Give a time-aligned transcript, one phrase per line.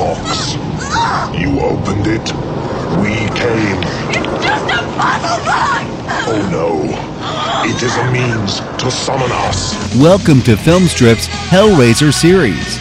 [0.00, 0.54] box.
[1.36, 2.24] You opened it.
[3.04, 3.76] We came.
[4.08, 5.84] It's just a puzzle box!
[6.24, 6.88] Oh no.
[7.68, 9.76] It is a means to summon us.
[10.00, 12.80] Welcome to Filmstrip's Hellraiser series.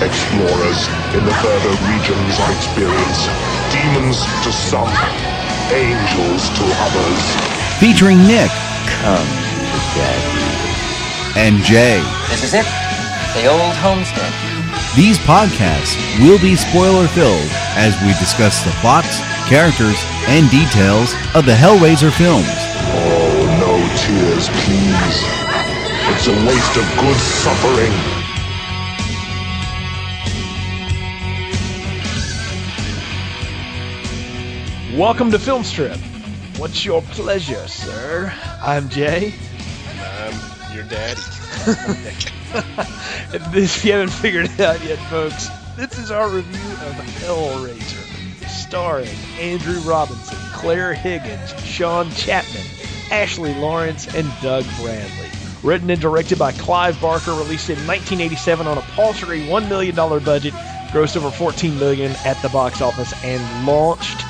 [0.00, 0.80] Explorers
[1.12, 3.28] in the further regions of experience.
[3.68, 4.88] Demons to some,
[5.68, 7.20] angels to others.
[7.76, 8.48] Featuring Nick
[9.04, 9.28] Come
[9.68, 11.44] to daddy.
[11.44, 12.00] and Jay.
[12.32, 12.64] This is it.
[13.36, 14.32] The old homestead.
[14.96, 21.46] These podcasts will be spoiler filled as we discuss the plots, characters, and details of
[21.46, 22.46] the Hellraiser films.
[22.46, 25.18] Oh, no tears, please.
[26.14, 27.90] It's a waste of good suffering.
[34.96, 35.98] Welcome to Film Strip.
[36.56, 38.32] What's your pleasure, sir?
[38.62, 39.34] I'm Jay.
[39.98, 41.20] I'm your daddy.
[42.54, 49.08] If you haven't figured it out yet, folks, this is our review of Hellraiser, starring
[49.40, 52.62] Andrew Robinson, Claire Higgins, Sean Chapman,
[53.10, 55.28] Ashley Lawrence, and Doug Bradley.
[55.64, 60.52] Written and directed by Clive Barker, released in 1987 on a paltry $1 million budget,
[60.92, 64.20] grossed over 14 million at the box office, and launched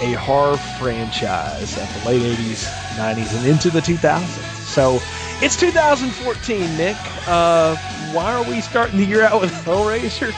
[0.00, 2.64] a horror franchise at the late 80s,
[2.96, 4.53] 90s, and into the 2000s.
[4.74, 4.98] So
[5.40, 6.96] it's 2014, Nick.
[7.28, 7.76] Uh,
[8.12, 10.32] why are we starting the year out with Hellraiser?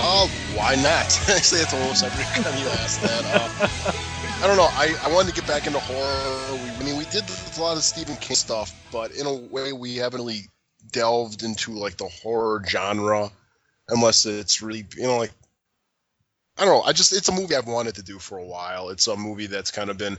[0.00, 1.06] Oh, why not?
[1.30, 3.24] Actually, that's almost every time you ask that.
[3.24, 4.66] Uh, I don't know.
[4.72, 6.54] I, I wanted to get back into horror.
[6.54, 7.22] We, I mean, we did
[7.56, 10.48] a lot of Stephen King stuff, but in a way, we haven't really
[10.90, 13.30] delved into like the horror genre,
[13.90, 15.30] unless it's really, you know, like
[16.58, 16.82] I don't know.
[16.82, 18.88] I just it's a movie I've wanted to do for a while.
[18.88, 20.18] It's a movie that's kind of been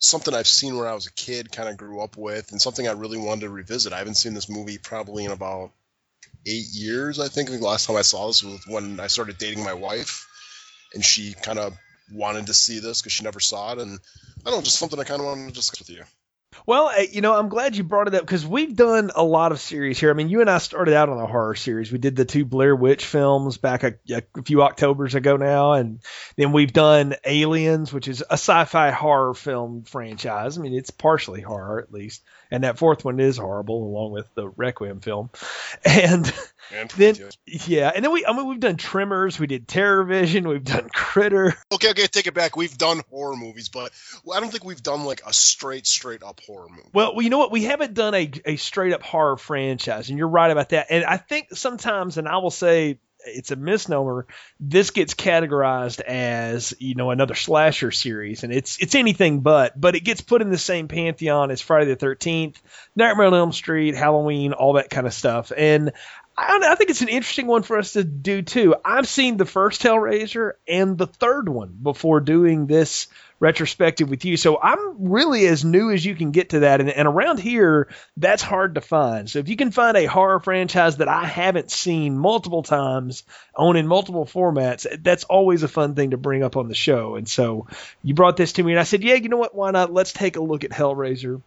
[0.00, 2.88] something I've seen when I was a kid, kind of grew up with, and something
[2.88, 3.92] I really wanted to revisit.
[3.92, 5.70] I haven't seen this movie probably in about
[6.46, 7.20] eight years.
[7.20, 10.26] I think the last time I saw this was when I started dating my wife,
[10.94, 11.76] and she kind of
[12.10, 13.98] wanted to see this because she never saw it, and
[14.44, 16.04] I don't know, just something I kind of wanted to discuss with you.
[16.66, 19.60] Well, you know, I'm glad you brought it up because we've done a lot of
[19.60, 20.10] series here.
[20.10, 21.92] I mean, you and I started out on a horror series.
[21.92, 26.00] We did the two Blair Witch films back a, a few Octobers ago now, and
[26.36, 30.58] then we've done Aliens, which is a sci-fi horror film franchise.
[30.58, 34.26] I mean, it's partially horror at least, and that fourth one is horrible, along with
[34.34, 35.30] the Requiem film.
[35.84, 36.32] And
[36.72, 37.16] And then,
[37.46, 40.88] yeah, and then we, I mean, we've done Tremors, we did Terror Vision, we've done
[40.88, 41.56] Critter.
[41.72, 42.56] okay, okay, take it back.
[42.56, 43.90] We've done horror movies, but
[44.32, 46.88] I don't think we've done like a straight, straight up horror movie.
[46.92, 47.50] Well, you know what?
[47.50, 50.86] We haven't done a, a straight up horror franchise, and you're right about that.
[50.90, 54.26] And I think sometimes, and I will say it's a misnomer,
[54.58, 59.78] this gets categorized as you know another slasher series, and it's it's anything but.
[59.78, 62.60] But it gets put in the same pantheon as Friday the Thirteenth,
[62.96, 65.52] Nightmare on Elm Street, Halloween, all that kind of stuff.
[65.56, 65.92] And
[66.36, 68.74] I, I think it's an interesting one for us to do too.
[68.84, 73.08] I've seen the first Hellraiser and the third one before doing this
[73.40, 74.36] retrospective with you.
[74.36, 76.80] So I'm really as new as you can get to that.
[76.80, 79.28] And, and around here, that's hard to find.
[79.28, 83.24] So if you can find a horror franchise that I haven't seen multiple times,
[83.56, 87.16] on in multiple formats, that's always a fun thing to bring up on the show.
[87.16, 87.66] And so
[88.02, 89.54] you brought this to me, and I said, yeah, you know what?
[89.54, 89.92] Why not?
[89.92, 91.42] Let's take a look at Hellraiser.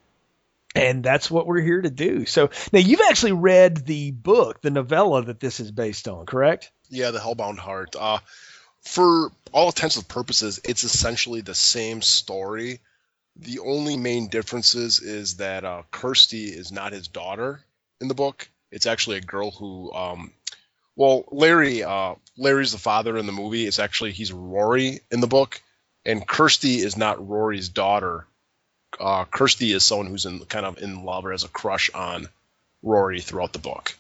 [0.75, 2.25] And that's what we're here to do.
[2.25, 6.71] So now you've actually read the book, the novella that this is based on, correct?
[6.89, 7.95] Yeah, the Hellbound Heart.
[7.95, 8.17] Uh,
[8.83, 12.79] for all intents and purposes, it's essentially the same story.
[13.35, 17.63] The only main differences is that uh, Kirsty is not his daughter
[18.01, 18.47] in the book.
[18.71, 20.31] It's actually a girl who, um,
[20.95, 21.83] well, Larry.
[21.83, 23.65] Uh, Larry's the father in the movie.
[23.65, 25.61] It's actually he's Rory in the book,
[26.05, 28.25] and Kirsty is not Rory's daughter.
[28.99, 32.27] Uh, Kirsty is someone who's in kind of in love or has a crush on
[32.81, 33.95] Rory throughout the book.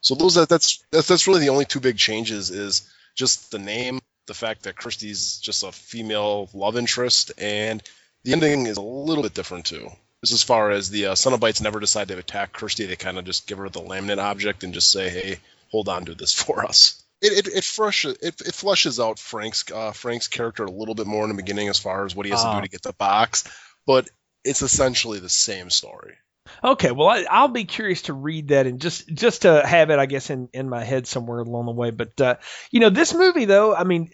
[0.00, 3.58] So those that that's that's that's really the only two big changes is just the
[3.58, 7.82] name, the fact that Kirsty's just a female love interest, and
[8.22, 9.88] the ending is a little bit different too.
[10.24, 13.26] Just as far as the uh, Cenobites never decide to attack Kirsty, they kind of
[13.26, 15.38] just give her the laminate object and just say, "Hey,
[15.70, 19.70] hold on to this for us." It it it, fresh, it, it flushes out Frank's
[19.70, 22.32] uh, Frank's character a little bit more in the beginning as far as what he
[22.32, 22.56] has to Ah.
[22.60, 23.44] do to get the box,
[23.86, 24.08] but
[24.44, 26.16] it's essentially the same story.
[26.62, 29.98] Okay, well, I, I'll be curious to read that and just just to have it,
[29.98, 31.90] I guess, in in my head somewhere along the way.
[31.90, 32.36] But uh,
[32.70, 34.10] you know, this movie, though, I mean,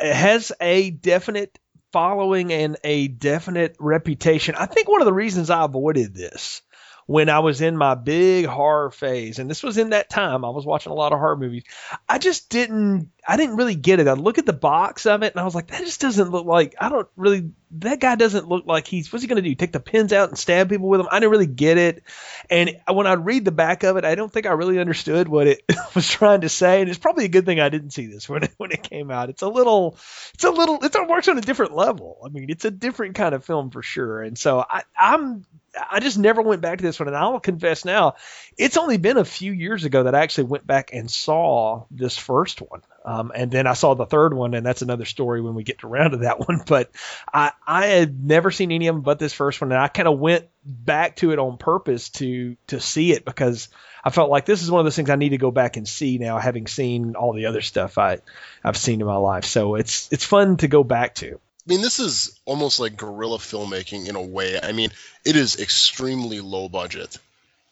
[0.00, 1.58] it has a definite
[1.92, 4.54] following and a definite reputation.
[4.54, 6.62] I think one of the reasons I avoided this
[7.06, 10.48] when I was in my big horror phase, and this was in that time, I
[10.50, 11.64] was watching a lot of horror movies.
[12.08, 13.10] I just didn't.
[13.26, 14.08] I didn't really get it.
[14.08, 16.46] I look at the box of it and I was like, that just doesn't look
[16.46, 19.54] like I don't really that guy doesn't look like he's what's he gonna do?
[19.54, 21.08] Take the pins out and stab people with them?
[21.10, 22.02] I didn't really get it.
[22.50, 25.46] And when I read the back of it, I don't think I really understood what
[25.46, 25.62] it
[25.94, 26.80] was trying to say.
[26.80, 29.10] And it's probably a good thing I didn't see this when it, when it came
[29.10, 29.30] out.
[29.30, 29.96] It's a little,
[30.34, 32.18] it's a little, it's, it works on a different level.
[32.24, 34.22] I mean, it's a different kind of film for sure.
[34.22, 35.44] And so I, I'm
[35.90, 37.08] I just never went back to this one.
[37.08, 38.14] And I'll confess now,
[38.56, 42.16] it's only been a few years ago that I actually went back and saw this
[42.16, 42.82] first one.
[43.04, 45.84] Um, and then I saw the third one, and that's another story when we get
[45.84, 46.62] around to that one.
[46.66, 46.90] But
[47.32, 50.08] I, I had never seen any of them but this first one, and I kind
[50.08, 53.68] of went back to it on purpose to to see it because
[54.02, 55.86] I felt like this is one of those things I need to go back and
[55.86, 58.18] see now, having seen all the other stuff I
[58.62, 59.44] I've seen in my life.
[59.44, 61.34] So it's it's fun to go back to.
[61.34, 64.60] I mean, this is almost like guerrilla filmmaking in a way.
[64.60, 64.90] I mean,
[65.24, 67.16] it is extremely low budget,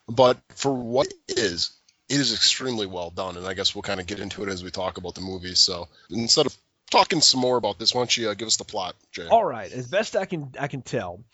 [0.09, 1.73] but for what it is,
[2.09, 3.37] it is extremely well done.
[3.37, 5.55] And I guess we'll kind of get into it as we talk about the movie.
[5.55, 6.57] So instead of
[6.91, 9.27] talking some more about this, why don't you uh, give us the plot, Jay?
[9.27, 11.25] All right, as best I can I can tell.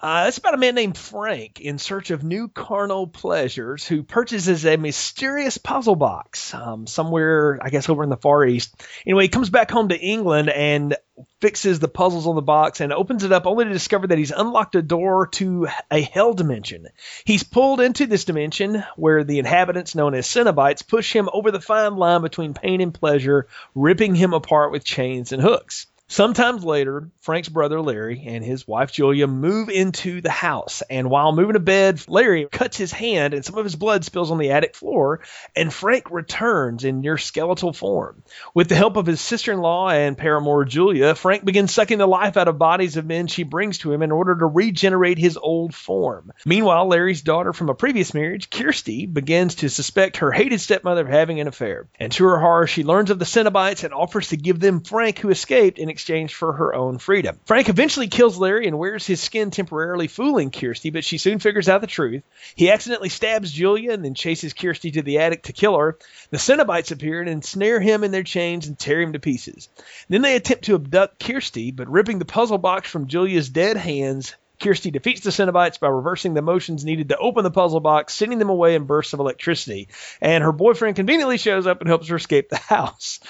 [0.00, 4.64] Uh, it's about a man named Frank in search of new carnal pleasures who purchases
[4.64, 8.80] a mysterious puzzle box um, somewhere, I guess, over in the Far East.
[9.04, 10.96] Anyway, he comes back home to England and
[11.40, 14.30] fixes the puzzles on the box and opens it up only to discover that he's
[14.30, 16.86] unlocked a door to a hell dimension.
[17.24, 21.60] He's pulled into this dimension where the inhabitants, known as Cenobites, push him over the
[21.60, 25.86] fine line between pain and pleasure, ripping him apart with chains and hooks.
[26.10, 31.32] Sometimes later, Frank's brother Larry and his wife Julia move into the house, and while
[31.32, 34.52] moving to bed, Larry cuts his hand and some of his blood spills on the
[34.52, 35.20] attic floor,
[35.54, 38.22] and Frank returns in near skeletal form.
[38.54, 42.06] With the help of his sister in law and paramour Julia, Frank begins sucking the
[42.08, 45.36] life out of bodies of men she brings to him in order to regenerate his
[45.36, 46.32] old form.
[46.46, 51.08] Meanwhile, Larry's daughter from a previous marriage, Kirsty, begins to suspect her hated stepmother of
[51.08, 54.38] having an affair, and to her horror, she learns of the Cenobites and offers to
[54.38, 57.40] give them Frank, who escaped, in exchange for her own freedom.
[57.44, 61.68] Frank eventually kills Larry and wears his skin temporarily, fooling Kirsty, but she soon figures
[61.68, 62.22] out the truth.
[62.54, 65.98] He accidentally stabs Julia and then chases Kirsty to the attic to kill her.
[66.30, 69.68] The Cenobites appear and ensnare him in their chains and tear him to pieces.
[70.08, 74.36] Then they attempt to abduct Kirsty, but ripping the puzzle box from Julia's dead hands,
[74.60, 78.38] Kirsty defeats the Cenobites by reversing the motions needed to open the puzzle box, sending
[78.38, 79.88] them away in bursts of electricity.
[80.20, 83.20] And her boyfriend conveniently shows up and helps her escape the house.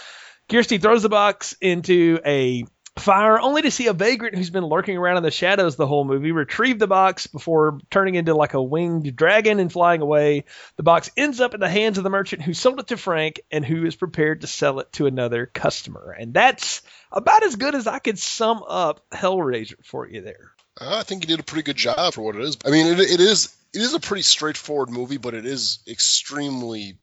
[0.48, 2.64] Kirsty throws the box into a
[2.98, 6.04] fire, only to see a vagrant who's been lurking around in the shadows the whole
[6.04, 10.44] movie retrieve the box before turning into like a winged dragon and flying away.
[10.76, 13.40] The box ends up in the hands of the merchant who sold it to Frank
[13.50, 16.16] and who is prepared to sell it to another customer.
[16.18, 20.52] And that's about as good as I could sum up Hellraiser for you there.
[20.80, 22.56] Uh, I think you did a pretty good job for what it is.
[22.64, 26.96] I mean, it, it is it is a pretty straightforward movie, but it is extremely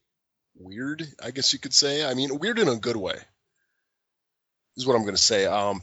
[0.55, 1.05] weird.
[1.21, 2.03] I guess you could say.
[2.03, 3.17] I mean, weird in a good way
[4.77, 5.45] is what I'm going to say.
[5.45, 5.81] Um,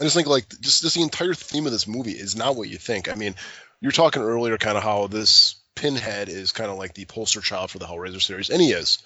[0.00, 2.68] I just think like just, just the entire theme of this movie is not what
[2.68, 3.10] you think.
[3.10, 3.34] I mean,
[3.80, 7.40] you are talking earlier kind of how this Pinhead is kind of like the poster
[7.40, 8.98] child for the Hellraiser series, and he is,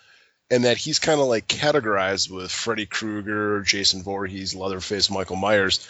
[0.50, 5.86] and that he's kind of like categorized with Freddy Krueger, Jason Voorhees, Leatherface, Michael Myers,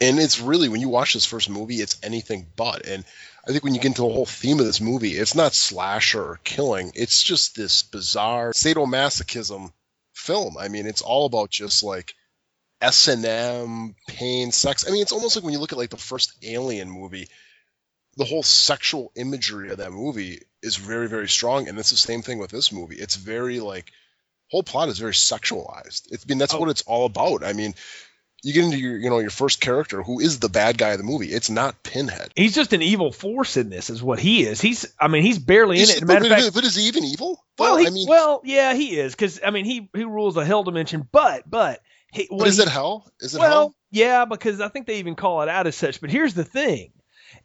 [0.00, 2.86] and it's really when you watch this first movie, it's anything but.
[2.86, 3.04] And
[3.46, 6.22] I think when you get into the whole theme of this movie, it's not slasher
[6.22, 9.72] or killing; it's just this bizarre sadomasochism
[10.12, 10.58] film.
[10.58, 12.14] I mean, it's all about just like
[12.80, 14.86] S and M, pain, sex.
[14.86, 17.28] I mean, it's almost like when you look at like the first Alien movie,
[18.16, 22.22] the whole sexual imagery of that movie is very, very strong, and it's the same
[22.22, 22.96] thing with this movie.
[22.96, 23.90] It's very like
[24.50, 26.12] whole plot is very sexualized.
[26.12, 26.60] It's, I mean, that's oh.
[26.60, 27.44] what it's all about.
[27.44, 27.74] I mean,
[28.42, 30.98] you get into your you know your first character who is the bad guy of
[30.98, 34.44] the movie it's not pinhead he's just an evil force in this is what he
[34.44, 37.04] is he's i mean he's barely he's, in it but, fact, but, is he even
[37.04, 40.04] evil well, well he, I mean, well yeah he is because i mean he he
[40.04, 43.10] rules a hell dimension but but he, but is he, it hell?
[43.20, 43.76] Is it well, hell?
[43.90, 46.00] yeah, because I think they even call it out as such.
[46.00, 46.92] But here's the thing: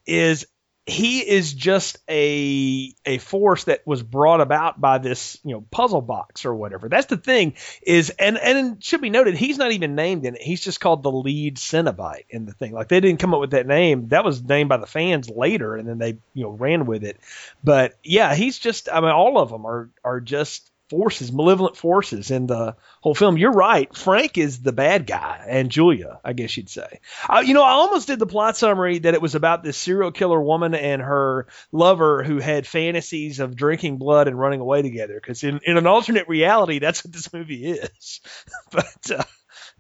[0.06, 0.46] is
[0.86, 6.02] he is just a a force that was brought about by this you know puzzle
[6.02, 6.90] box or whatever.
[6.90, 10.36] That's the thing is, and and it should be noted he's not even named in
[10.36, 10.42] it.
[10.42, 12.74] He's just called the lead Cenobite in the thing.
[12.74, 14.10] Like they didn't come up with that name.
[14.10, 17.18] That was named by the fans later, and then they you know ran with it.
[17.64, 18.90] But yeah, he's just.
[18.92, 23.36] I mean, all of them are are just forces, malevolent forces in the whole film.
[23.36, 23.94] You're right.
[23.96, 27.00] Frank is the bad guy, and Julia, I guess you'd say.
[27.28, 30.12] Uh, you know, I almost did the plot summary that it was about this serial
[30.12, 35.16] killer woman and her lover who had fantasies of drinking blood and running away together.
[35.16, 38.22] Because in, in an alternate reality, that's what this movie is.
[38.72, 39.12] but.
[39.12, 39.24] Uh,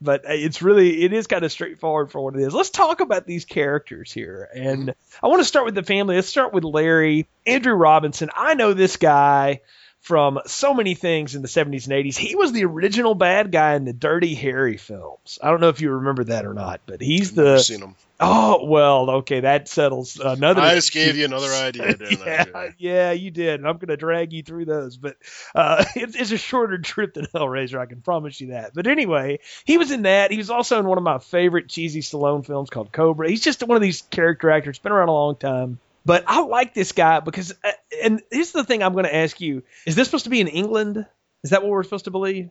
[0.01, 2.53] but it's really it is kind of straightforward for what it is.
[2.53, 6.15] Let's talk about these characters here, and I want to start with the family.
[6.15, 8.29] Let's start with Larry Andrew Robinson.
[8.35, 9.61] I know this guy
[10.03, 12.17] from so many things in the 70s and 80s.
[12.17, 15.39] He was the original bad guy in the Dirty Harry films.
[15.41, 17.95] I don't know if you remember that or not, but he's Never the seen him.
[18.19, 20.61] Oh well, okay, that settles another.
[20.61, 23.61] I just gave you another idea, yeah, yeah, you did.
[23.61, 25.15] And I'm going to drag you through those, but
[25.55, 27.79] uh, it's, it's a shorter trip than Hellraiser.
[27.79, 28.73] I can promise you that.
[28.73, 30.31] But anyway, he was in that.
[30.31, 33.29] He was also in one of my favorite cheesy Stallone films called Cobra.
[33.29, 34.79] He's just one of these character actors.
[34.79, 35.79] Been around a long time.
[36.05, 37.71] But I like this guy because, uh,
[38.03, 40.47] and here's the thing I'm going to ask you: Is this supposed to be in
[40.47, 41.05] England?
[41.43, 42.49] Is that what we're supposed to believe?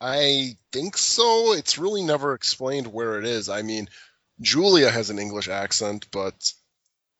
[0.00, 1.52] I think so.
[1.52, 3.48] It's really never explained where it is.
[3.48, 3.88] I mean,
[4.40, 6.52] Julia has an English accent, but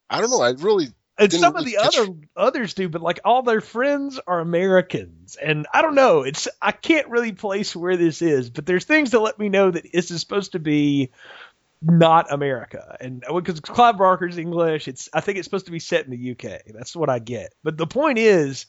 [0.09, 0.41] I don't know.
[0.41, 4.39] I really And some of the other others do, but like all their friends are
[4.39, 6.23] Americans, and I don't know.
[6.23, 9.71] It's I can't really place where this is, but there's things that let me know
[9.71, 11.11] that this is supposed to be
[11.83, 15.79] not America, and uh, because Clive Barker's English, it's I think it's supposed to be
[15.79, 16.61] set in the UK.
[16.67, 17.53] That's what I get.
[17.63, 18.65] But the point is,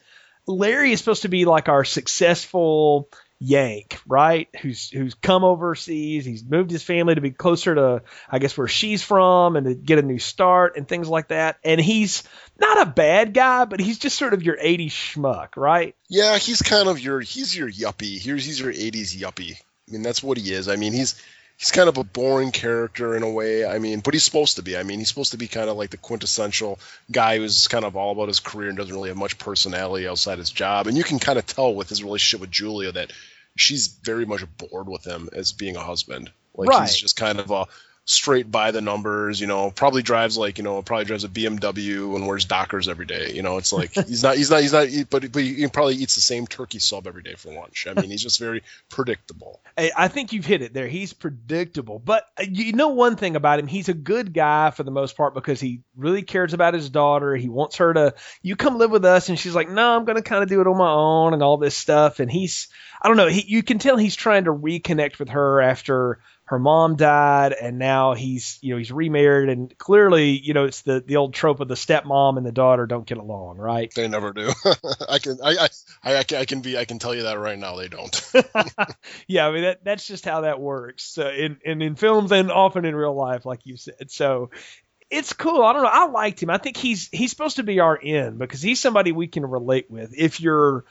[0.47, 3.09] Larry is supposed to be like our successful
[3.41, 4.49] Yank, right?
[4.63, 6.25] Who's who's come overseas.
[6.25, 9.75] He's moved his family to be closer to, I guess, where she's from, and to
[9.75, 11.59] get a new start and things like that.
[11.63, 12.23] And he's
[12.59, 15.95] not a bad guy, but he's just sort of your '80s schmuck, right?
[16.09, 18.19] Yeah, he's kind of your he's your yuppie.
[18.19, 19.57] Here's he's your '80s yuppie.
[19.57, 20.69] I mean, that's what he is.
[20.69, 21.21] I mean, he's
[21.65, 23.65] he's kind of a boring character in a way.
[23.65, 24.77] I mean, but he's supposed to be.
[24.77, 26.79] I mean, he's supposed to be kind of like the quintessential
[27.11, 30.37] guy who's kind of all about his career and doesn't really have much personality outside
[30.37, 30.89] his job.
[30.89, 33.15] And you can kind of tell with his relationship with Julia that
[33.57, 36.31] she's very much bored with him as being a husband.
[36.55, 36.83] Like Right.
[36.83, 37.65] he's just kind of a
[38.07, 42.15] straight by the numbers, you know, probably drives like, you know, probably drives a BMW
[42.15, 43.33] and wears Dockers every day.
[43.33, 46.15] You know, it's like he's not he's not he's not but but he probably eats
[46.15, 47.87] the same turkey sub every day for lunch.
[47.89, 49.61] I mean, he's just very predictable.
[49.79, 50.87] I I think you've hit it there.
[50.87, 54.83] He's predictable, but uh, you know one thing about him, he's a good guy for
[54.83, 57.35] the most part because he really cares about his daughter.
[57.35, 60.17] He wants her to, you come live with us, and she's like, no, I'm going
[60.17, 62.21] to kind of do it on my own and all this stuff.
[62.21, 62.69] And he's,
[63.01, 66.21] I don't know, he, you can tell he's trying to reconnect with her after
[66.55, 70.83] her mom died, and now he's, you know, he's remarried, and clearly, you know, it's
[70.83, 73.93] the the old trope of the stepmom and the daughter don't get along, right?
[73.93, 74.53] They never do.
[75.09, 75.69] I can I,
[76.05, 78.33] I I can I can be I can tell you that right now they don't.
[79.27, 81.03] yeah, I mean that that's just how that works.
[81.03, 84.13] So in, in in films and often in real life, like you said.
[84.13, 84.51] So
[85.11, 85.63] it's cool.
[85.63, 85.91] I don't know.
[85.93, 86.51] I liked him.
[86.51, 89.91] I think he's he's supposed to be our end because he's somebody we can relate
[89.91, 90.15] with.
[90.17, 90.85] If you're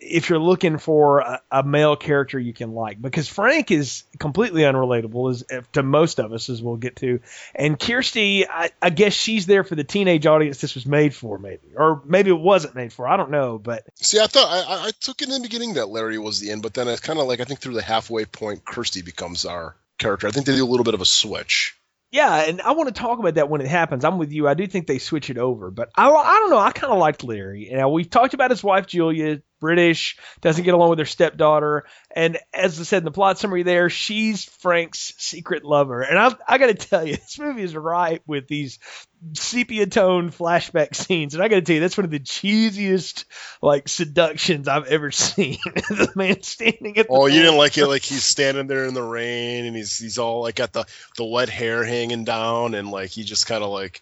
[0.00, 4.62] if you're looking for a, a male character you can like, because Frank is completely
[4.62, 7.20] unrelatable as to most of us, as we'll get to,
[7.54, 11.38] and Kirsty, I, I guess she's there for the teenage audience this was made for,
[11.38, 13.08] maybe, or maybe it wasn't made for.
[13.08, 15.88] I don't know, but See, I thought I, I- took it in the beginning that
[15.88, 18.24] Larry was the end, but then it's kind of like I think through the halfway
[18.24, 20.26] point, Kirsty becomes our character.
[20.28, 21.74] I think they do a little bit of a switch.
[22.10, 24.02] Yeah, and I want to talk about that when it happens.
[24.04, 24.48] I'm with you.
[24.48, 26.58] I do think they switch it over, but I, I don't know.
[26.58, 27.68] I kind of liked Larry.
[27.70, 31.84] Now we've talked about his wife Julia, British, doesn't get along with her stepdaughter,
[32.14, 36.02] and as I said in the plot summary, there she's Frank's secret lover.
[36.02, 38.78] And I, I got to tell you, this movie is ripe with these
[39.34, 43.24] sepia tone flashback scenes, and I got to tell you, that's one of the cheesiest
[43.60, 45.58] like seductions I've ever seen.
[45.64, 48.94] the man standing at the Oh, you didn't like it like he's standing there in
[48.94, 50.84] the rain and he's he's all like got the
[51.16, 54.00] the wet hair hanging down and like he just kind of like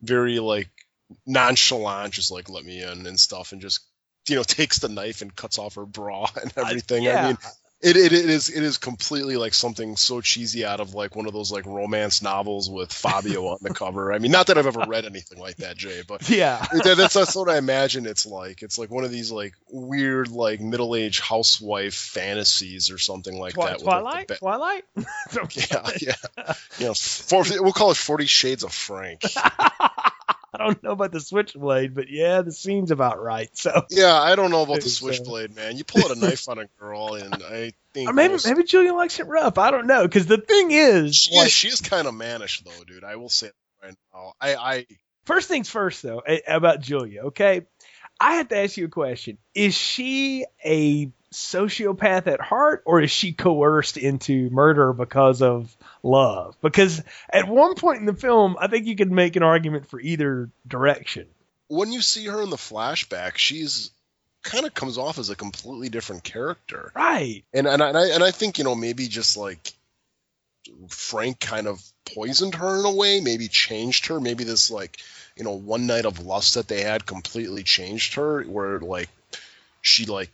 [0.00, 0.68] very like
[1.26, 3.80] nonchalant, just like let me in and stuff, and just
[4.28, 7.02] you know takes the knife and cuts off her bra and everything.
[7.02, 7.24] yeah.
[7.24, 7.38] I mean,
[7.82, 11.26] it, it it is it is completely like something so cheesy out of like one
[11.26, 14.12] of those like romance novels with Fabio on the cover.
[14.12, 16.64] I mean, not that I've ever read anything like that, Jay, but yeah.
[16.72, 18.62] that, that's, that's what I imagine it's like.
[18.62, 23.54] It's like one of these like weird like middle aged housewife fantasies or something like
[23.54, 23.78] Twi- that.
[23.78, 24.84] with, like, Twilight, ba- Twilight.
[25.56, 29.22] yeah, yeah, you know, for, we'll call it Forty Shades of Frank.
[30.54, 33.48] I don't know about the switchblade, but yeah, the scene's about right.
[33.56, 35.78] So, Yeah, I don't know about the switchblade, man.
[35.78, 38.64] You pull out a knife on a girl, and I think or maybe most- maybe
[38.64, 39.56] Julia likes it rough.
[39.56, 42.62] I don't know because the thing is, she, like, is, she is kind of mannish
[42.62, 43.04] though, dude.
[43.04, 43.50] I will say
[43.82, 44.34] right now.
[44.40, 44.86] I, I
[45.24, 47.22] first things first though about Julia.
[47.26, 47.62] Okay,
[48.20, 53.10] I have to ask you a question: Is she a sociopath at heart, or is
[53.10, 56.56] she coerced into murder because of love?
[56.62, 60.00] Because at one point in the film, I think you could make an argument for
[60.00, 61.26] either direction.
[61.68, 63.90] when you see her in the flashback, she's
[64.42, 66.90] kind of comes off as a completely different character.
[66.94, 67.44] Right.
[67.54, 69.72] and and I, and I and I think you know maybe just like
[70.88, 71.82] Frank kind of
[72.14, 74.98] poisoned her in a way, maybe changed her, maybe this like
[75.36, 79.08] you know one night of lust that they had completely changed her, where like
[79.80, 80.30] she like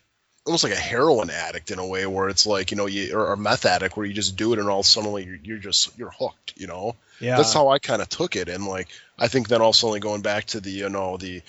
[0.49, 3.33] almost like a heroin addict in a way, where it's like you know you or
[3.33, 5.59] a meth addict where you just do it and all of a sudden you're, you're
[5.59, 6.97] just you're hooked, you know.
[7.21, 7.37] Yeah.
[7.37, 8.89] That's how I kind of took it, and like
[9.19, 11.43] I think then also only going back to the you know the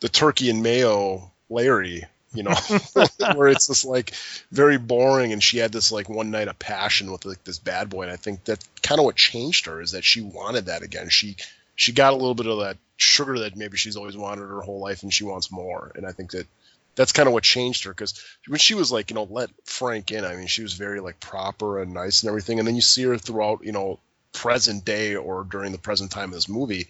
[0.00, 2.54] the turkey and mayo Larry you know,
[3.34, 4.12] where it's just like
[4.50, 5.32] very boring.
[5.32, 8.02] And she had this like one night of passion with like this bad boy.
[8.02, 11.08] And I think that kind of what changed her is that she wanted that again.
[11.08, 11.36] She
[11.76, 14.80] she got a little bit of that sugar that maybe she's always wanted her whole
[14.80, 15.92] life, and she wants more.
[15.94, 16.46] And I think that
[16.94, 20.10] that's kind of what changed her because when she was like you know let Frank
[20.10, 22.58] in, I mean she was very like proper and nice and everything.
[22.58, 24.00] And then you see her throughout you know
[24.32, 26.88] present day or during the present time of this movie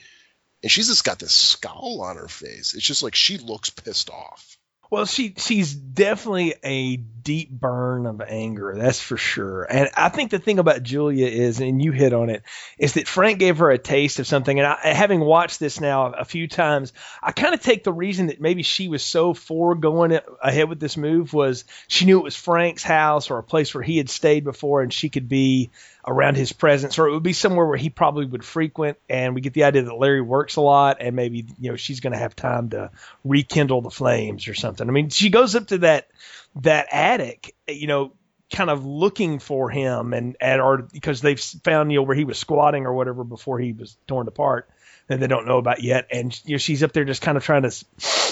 [0.65, 2.75] and she's just got this scowl on her face.
[2.75, 4.57] It's just like she looks pissed off.
[4.95, 9.65] Well, she she's definitely a deep burn of anger, that's for sure.
[9.65, 12.45] And I think the thing about Julia is, and you hit on it,
[12.79, 14.57] is that Frank gave her a taste of something.
[14.57, 18.29] And I, having watched this now a few times, I kind of take the reason
[18.29, 22.25] that maybe she was so for going ahead with this move was she knew it
[22.25, 25.73] was Frank's house or a place where he had stayed before, and she could be
[26.07, 28.99] around his presence, or it would be somewhere where he probably would frequent.
[29.09, 32.01] And we get the idea that Larry works a lot, and maybe you know she's
[32.01, 32.91] going to have time to
[33.25, 34.89] rekindle the flames or something.
[34.89, 36.09] I mean, she goes up to that
[36.57, 38.13] that attic, you know,
[38.53, 42.25] kind of looking for him, and at or because they've found you know where he
[42.25, 44.69] was squatting or whatever before he was torn apart
[45.07, 46.07] that they don't know about yet.
[46.11, 47.85] And you know, she's up there just kind of trying to,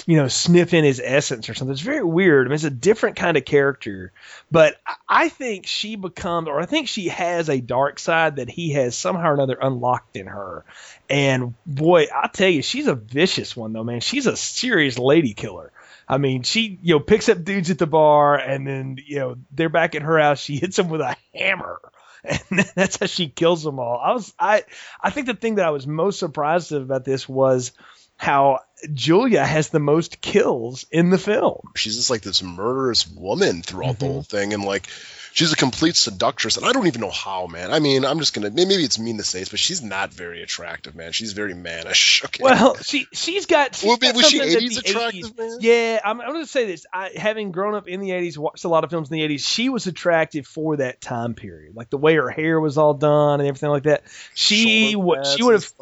[0.07, 1.73] you know, sniff in his essence or something.
[1.73, 2.47] It's very weird.
[2.47, 4.12] I mean, it's a different kind of character,
[4.50, 4.76] but
[5.09, 8.97] I think she becomes, or I think she has a dark side that he has
[8.97, 10.64] somehow or another unlocked in her.
[11.11, 14.00] And boy, I tell you, she's a vicious one though, man.
[14.00, 15.73] She's a serious lady killer.
[16.09, 19.37] I mean, she you know picks up dudes at the bar, and then you know
[19.52, 20.41] they're back at her house.
[20.41, 21.81] She hits them with a hammer
[22.50, 24.00] and that's how she kills them all.
[24.02, 24.64] I was I
[25.00, 27.73] I think the thing that I was most surprised about this was
[28.17, 28.61] how
[28.95, 31.61] Julia has the most kills in the film.
[31.75, 34.07] She's just like this murderous woman throughout mm-hmm.
[34.07, 34.87] the whole thing, and like
[35.32, 37.72] she's a complete seductress, and I don't even know how, man.
[37.72, 40.42] I mean, I'm just gonna maybe it's mean to say this, but she's not very
[40.42, 41.12] attractive, man.
[41.12, 42.22] She's very mannish.
[42.32, 42.44] Okay.
[42.44, 43.74] Well, she she's got.
[43.74, 45.38] She's well, got was she 80s attractive, 80s.
[45.38, 45.58] man?
[45.60, 46.86] Yeah, I'm, I'm gonna say this.
[46.92, 49.46] I having grown up in the 80s, watched a lot of films in the 80s.
[49.46, 53.40] She was attractive for that time period, like the way her hair was all done
[53.40, 54.04] and everything like that.
[54.34, 55.72] She would she would have.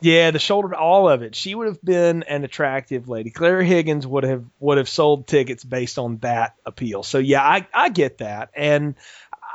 [0.00, 1.34] Yeah, the shoulder, all of it.
[1.34, 3.30] She would have been an attractive lady.
[3.30, 7.02] Claire Higgins would have would have sold tickets based on that appeal.
[7.02, 8.94] So yeah, I I get that, and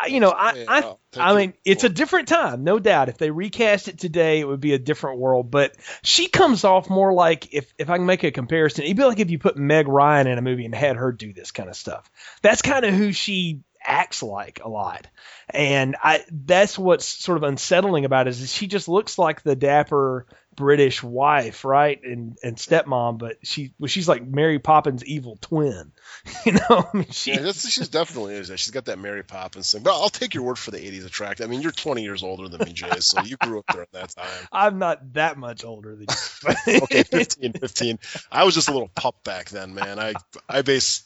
[0.07, 3.09] you know, I, I, I mean, it's a different time, no doubt.
[3.09, 5.51] If they recast it today, it would be a different world.
[5.51, 9.03] But she comes off more like, if if I can make a comparison, it'd be
[9.03, 11.69] like if you put Meg Ryan in a movie and had her do this kind
[11.69, 12.09] of stuff.
[12.41, 15.07] That's kind of who she acts like a lot,
[15.49, 19.55] and I that's what's sort of unsettling about it is she just looks like the
[19.55, 20.27] dapper
[20.59, 25.91] British wife, right, and and stepmom, but she well, she's like Mary Poppins' evil twin.
[26.45, 28.47] You know, I mean, she, yeah, she's definitely is.
[28.47, 28.59] That.
[28.59, 29.83] She's got that Mary Poppins thing.
[29.83, 31.41] But I'll take your word for the '80s attract.
[31.41, 33.91] I mean, you're 20 years older than me, Jay, so you grew up there at
[33.91, 34.47] that time.
[34.51, 36.77] I'm not that much older than you.
[36.83, 37.99] okay, 15, 15.
[38.31, 39.99] I was just a little pup back then, man.
[39.99, 40.13] I
[40.47, 41.03] I base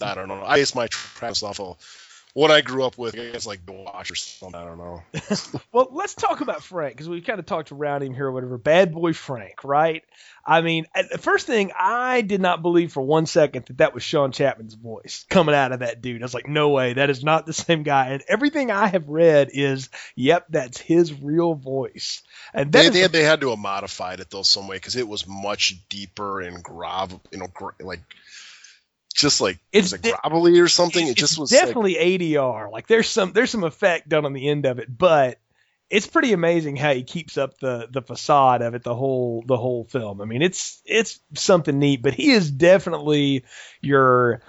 [0.00, 0.42] I don't know.
[0.44, 1.78] I base my tracks off of
[2.36, 3.18] what I grew up with.
[3.18, 4.60] I guess like the Watch or something.
[4.60, 5.02] I don't know.
[5.72, 8.58] well, let's talk about Frank because we kind of talked around him here or whatever.
[8.58, 10.04] Bad boy Frank, right?
[10.44, 13.94] I mean, uh, the first thing I did not believe for one second that that
[13.94, 16.20] was Sean Chapman's voice coming out of that dude.
[16.20, 18.10] I was like, no way, that is not the same guy.
[18.10, 22.22] And everything I have read is, yep, that's his real voice.
[22.52, 25.08] And they, they, had, they had to have modified it though some way because it
[25.08, 27.48] was much deeper and grav, you know,
[27.80, 28.02] like
[29.16, 31.06] just like it's was it grovelly or something.
[31.06, 32.70] It just was definitely like, ADR.
[32.70, 35.38] Like there's some there's some effect done on the end of it, but
[35.88, 39.56] it's pretty amazing how he keeps up the the facade of it the whole the
[39.56, 40.20] whole film.
[40.20, 43.44] I mean, it's it's something neat, but he is definitely
[43.80, 44.42] your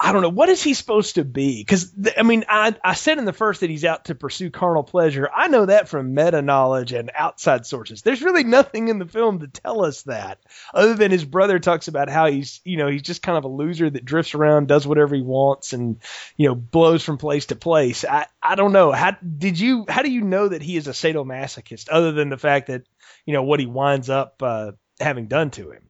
[0.00, 3.18] I don't know what is he supposed to be because I mean I I said
[3.18, 5.28] in the first that he's out to pursue carnal pleasure.
[5.34, 8.02] I know that from meta knowledge and outside sources.
[8.02, 10.38] There's really nothing in the film to tell us that
[10.72, 13.48] other than his brother talks about how he's you know he's just kind of a
[13.48, 15.98] loser that drifts around, does whatever he wants, and
[16.36, 18.04] you know blows from place to place.
[18.04, 20.92] I I don't know how did you how do you know that he is a
[20.92, 22.84] sadomasochist other than the fact that
[23.26, 25.87] you know what he winds up uh, having done to him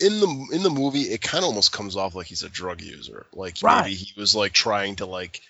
[0.00, 2.80] in the in the movie, it kind of almost comes off like he's a drug
[2.80, 3.26] user.
[3.32, 3.82] Like right.
[3.82, 5.40] maybe he was like trying to like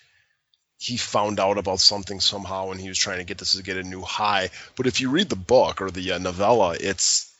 [0.78, 3.76] he found out about something somehow and he was trying to get this to get
[3.76, 4.50] a new high.
[4.76, 7.32] But if you read the book or the uh, novella, it's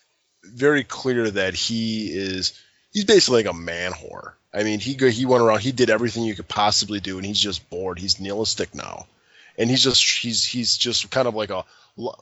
[0.44, 2.52] very clear that he is
[2.92, 4.34] he's basically like a man whore.
[4.52, 7.40] I mean, he he went around, he did everything you could possibly do, and he's
[7.40, 7.98] just bored.
[7.98, 9.06] He's nihilistic now,
[9.60, 11.64] and he's just he's he's just kind of like a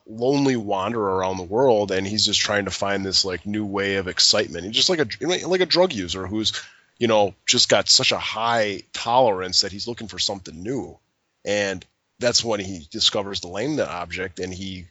[0.07, 3.97] lonely wanderer around the world, and he's just trying to find this like new way
[3.97, 4.65] of excitement.
[4.65, 6.53] He's just like a like a drug user who's
[6.99, 10.99] you know just got such a high tolerance that he's looking for something new,
[11.45, 11.87] and
[12.19, 14.87] that's when he discovers the lameness object, and he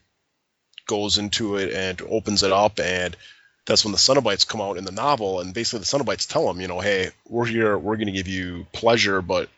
[0.85, 3.17] goes into it and opens it up and
[3.65, 6.61] that's when the Cenobites come out in the novel, and basically the Cenobites tell him,
[6.61, 9.49] you know, hey, we're here, we're going to give you pleasure, but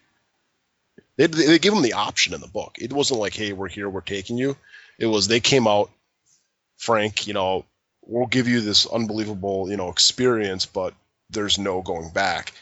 [1.19, 2.77] they, they give him the option in the book.
[2.79, 4.55] It wasn't like, hey, we're here, we're taking you.
[4.97, 5.91] It was they came out,
[6.77, 7.65] Frank, you know,
[8.05, 10.93] we'll give you this unbelievable, you know, experience, but
[11.29, 12.53] there's no going back.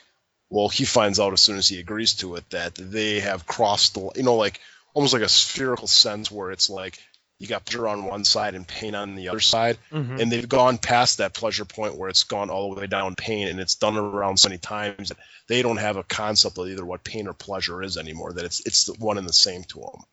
[0.49, 3.93] Well, he finds out as soon as he agrees to it that they have crossed
[3.93, 4.59] the, you know, like
[4.93, 6.97] almost like a spherical sense where it's like
[7.39, 10.19] you got pleasure on one side and pain on the other side, Mhm.
[10.19, 13.47] and they've gone past that pleasure point where it's gone all the way down pain,
[13.47, 16.85] and it's done around so many times that they don't have a concept of either
[16.85, 18.33] what pain or pleasure is anymore.
[18.33, 20.03] That it's it's one and the same to them.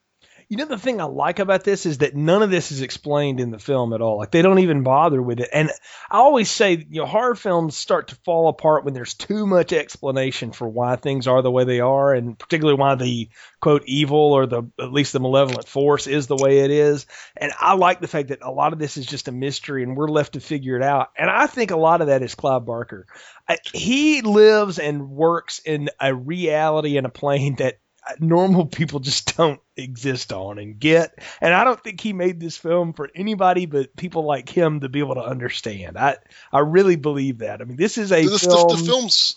[0.48, 3.40] You know the thing I like about this is that none of this is explained
[3.40, 4.18] in the film at all.
[4.18, 5.48] Like they don't even bother with it.
[5.52, 5.70] And
[6.10, 9.72] I always say, you know, horror films start to fall apart when there's too much
[9.72, 13.28] explanation for why things are the way they are, and particularly why the
[13.60, 17.06] quote evil or the at least the malevolent force is the way it is.
[17.36, 19.96] And I like the fact that a lot of this is just a mystery, and
[19.96, 21.08] we're left to figure it out.
[21.16, 23.06] And I think a lot of that is Clive Barker.
[23.48, 27.78] I, he lives and works in a reality and a plane that
[28.18, 31.18] normal people just don't exist on and get.
[31.40, 34.88] And I don't think he made this film for anybody but people like him to
[34.88, 35.96] be able to understand.
[35.98, 36.16] I
[36.52, 37.60] I really believe that.
[37.60, 38.68] I mean, this is a the, the- film.
[38.68, 39.36] the film's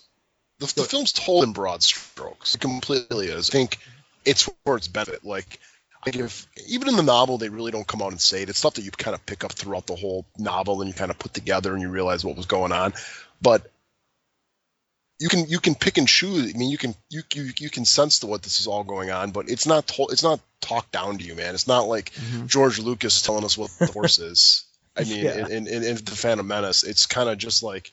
[0.60, 2.56] the, the film's told in broad strokes.
[2.56, 3.50] It completely is.
[3.50, 3.78] I think
[4.26, 5.24] it's where its benefit.
[5.24, 5.60] Like,
[6.06, 8.50] like if even in the novel they really don't come out and say it.
[8.50, 11.12] It's stuff that you kind of pick up throughout the whole novel and you kind
[11.12, 12.94] of put together and you realize what was going on.
[13.40, 13.72] But
[15.20, 16.54] you can you can pick and choose.
[16.54, 19.10] I mean, you can you you, you can sense to what this is all going
[19.10, 20.12] on, but it's not told.
[20.12, 21.54] It's not talked down to you, man.
[21.54, 22.46] It's not like mm-hmm.
[22.48, 24.64] George Lucas telling us what the force is.
[24.96, 25.48] I mean, Yeah.
[25.48, 27.92] in, in, in the Phantom Menace, it's kind of just like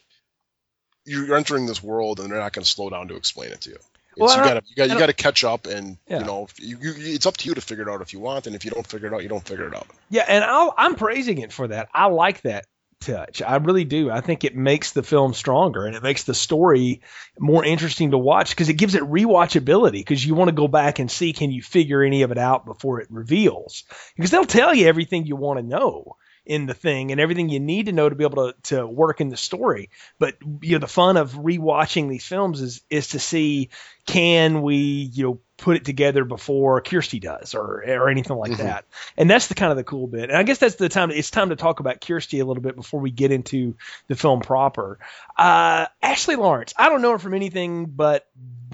[1.05, 3.71] you're entering this world, and they're not going to slow down to explain it to
[3.71, 3.77] you.
[3.77, 6.21] It's, Well, you got to you got you got to catch up, and Yeah.
[6.21, 8.47] you know, you, you, it's up to you to figure it out if you want,
[8.47, 9.87] and if you don't figure it out, you don't figure it out.
[10.11, 11.89] Yeah, and I'll, I'm praising it for that.
[11.95, 12.67] I like that
[13.01, 13.43] touch.
[13.43, 14.11] I really do.
[14.11, 17.03] I think it makes the film stronger and it makes the story
[17.39, 20.99] more interesting to watch because it gives it rewatchability because you want to go back
[20.99, 23.85] and see can you figure any of it out before it reveals
[24.17, 27.59] because they'll tell you everything you want to know in the thing and everything you
[27.61, 29.89] need to know to be able to, to work in the story.
[30.19, 33.71] But you know, the fun of rewatching these films is is to see
[34.07, 38.57] can we, you know, put it together before Kirsty does or or anything like Mhm.
[38.59, 38.85] that.
[39.17, 40.25] And that's the kind of the cool bit.
[40.29, 42.77] And I guess that's the time it's time to talk about Kirsty a little bit
[42.77, 43.75] before we get into
[44.09, 44.99] the film proper.
[45.39, 48.27] Uh Ashley Lawrence, I don't know her from anything but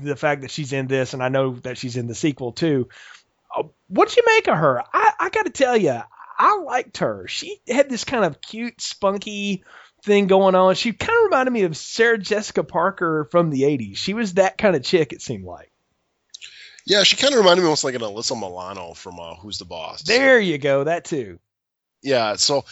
[0.03, 2.89] the fact that she's in this and I know that she's in the sequel too.
[3.57, 4.83] Uh, What'd you make of her?
[4.93, 6.01] I, I got to tell you,
[6.41, 7.29] I liked her.
[7.29, 9.63] She had this kind of cute, spunky
[10.05, 10.75] thing going on.
[10.75, 13.99] She kind of reminded me of Sarah Jessica Parker from the 80s.
[13.99, 15.71] She was that kind of chick, it seemed like.
[16.87, 19.67] Yeah, she kind of reminded me almost like an Alyssa Milano from uh, Who's the
[19.67, 20.03] Boss.
[20.03, 21.39] There you go, that too.
[22.03, 22.65] Yeah, so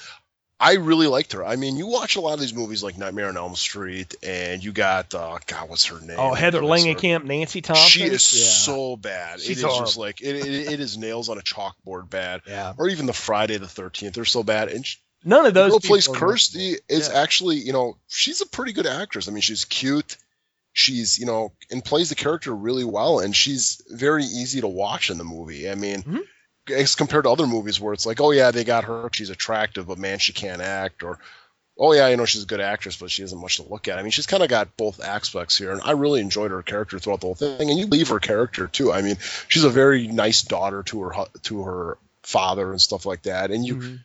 [0.61, 1.45] I really liked her.
[1.47, 4.63] I mean, you watch a lot of these movies like Nightmare on Elm Street, and
[4.63, 6.17] you got uh, God, what's her name?
[6.19, 7.89] Oh, Heather Langenkamp, Nancy Thompson.
[7.89, 8.49] She is Yeah.
[8.49, 9.41] so bad.
[9.41, 12.43] She's it is just like it, it, it is nails on a chalkboard bad.
[12.49, 12.73] Yeah.
[12.77, 14.69] Or even the Friday the Thirteenth, they're so bad.
[14.69, 17.21] And she, None of those people plays Kirsty is Yeah.
[17.21, 19.29] actually, you know, she's a pretty good actress.
[19.29, 20.17] I mean, she's cute.
[20.73, 25.11] She's, you know, and plays the character really well, and she's very easy to watch
[25.11, 25.69] in the movie.
[25.69, 26.21] I mean, Mhm.
[26.71, 29.87] As compared to other movies where it's like, oh yeah, they got her, she's attractive,
[29.87, 31.19] but man, she can't act, or
[31.79, 33.99] oh yeah, you know, she's a good actress, but she isn't much to look at.
[33.99, 36.99] I mean, she's kind of got both aspects here, and I really enjoyed her character
[36.99, 37.71] throughout the whole thing.
[37.71, 38.93] And you leave her character too.
[38.93, 43.23] I mean, she's a very nice daughter to her to her father and stuff like
[43.23, 44.05] that, and you Mhm.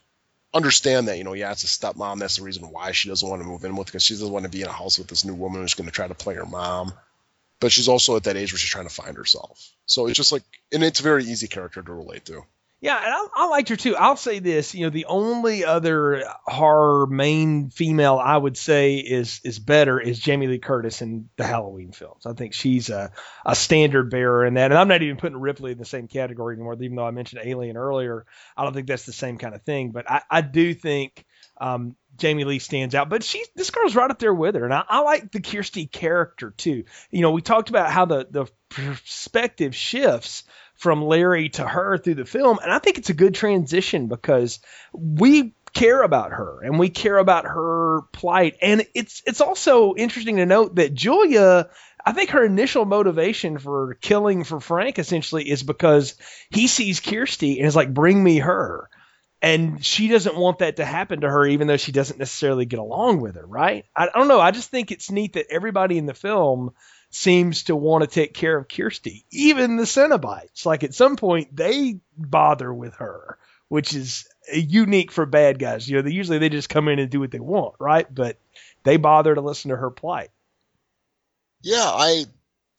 [0.54, 2.19] understand that, you know, yeah, it's a stepmom.
[2.19, 4.43] That's the reason why she doesn't want to move in with because she doesn't want
[4.43, 6.36] to be in a house with this new woman who's going to try to play
[6.36, 6.93] her mom.
[7.60, 9.67] But she's also at that age where she's trying to find herself.
[9.86, 12.43] So it's just like, and it's a very easy character to relate to.
[12.84, 13.96] Yeah, and I, I liked her too.
[13.96, 19.39] I'll say this: you know, the only other horror main female I would say is
[19.46, 22.26] is better is Jamie Lee Curtis in the Halloween films.
[22.26, 23.13] I think she's a,
[23.46, 26.56] a standard bearer in that, and I'm not even putting Ripley in the same category
[26.56, 26.74] anymore.
[26.74, 28.26] Even though I mentioned Alien earlier,
[28.58, 29.91] I don't think that's the same kind of thing.
[29.91, 31.24] But I, I do think
[31.62, 33.08] um, Jamie Lee stands out.
[33.08, 35.86] But she this girl's right up there with her, and I, I like the Kirsty
[35.86, 36.84] character too.
[37.12, 40.43] You know, we talked about how the the perspective shifts
[40.84, 42.60] from Larry to her through the film.
[42.62, 44.60] And I think it's a good transition because
[44.91, 48.58] we care about her and we care about her plight.
[48.62, 51.69] And it's it's also interesting to note that Julia,
[52.06, 56.15] I think her initial motivation for killing for Frank essentially is because
[56.52, 58.89] he sees Kirsty and is like, bring me her.
[59.41, 62.80] And she doesn't want that to happen to her, even though she doesn't necessarily get
[62.80, 63.86] along with her, right?
[63.96, 64.41] I, I don't know.
[64.41, 66.72] I just think it's neat that everybody in the film
[67.15, 70.65] seems to want to take care of Kirsty, even the Cenobites.
[70.65, 75.88] Like at some point, they bother with her, which is unique for bad guys.
[75.88, 78.13] You know, they usually they just come in and do what they want, right?
[78.13, 78.38] But
[78.84, 80.32] they bother to listen to her plight.
[81.62, 82.26] Yeah, I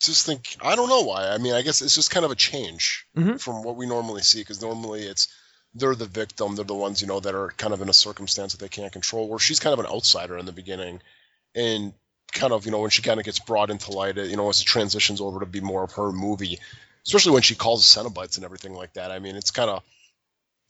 [0.00, 1.28] just think I don't know why.
[1.28, 3.40] I mean, I guess it's just kind of a change Mhm.
[3.40, 5.28] from what we normally see because normally it's
[5.76, 8.52] they're the victim, they're the ones you know that are kind of in a circumstance
[8.52, 9.28] that they can't control.
[9.28, 11.00] Where she's kind of an outsider in the beginning,
[11.54, 11.94] and
[12.34, 14.60] kind of you know when she kind of gets brought into light, you know as
[14.60, 16.58] it transitions over to be more of her movie,
[17.06, 19.10] especially when she calls the Cenobites and everything like that.
[19.10, 19.82] I mean, it's kind of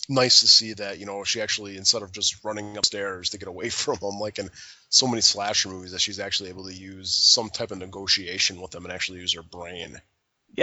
[0.09, 3.49] nice to see that you know she actually instead of just running upstairs to get
[3.49, 4.51] away from them like in
[4.89, 8.71] so many slasher movies that she's actually able to use some type of negotiation with
[8.71, 10.01] them and actually use her brain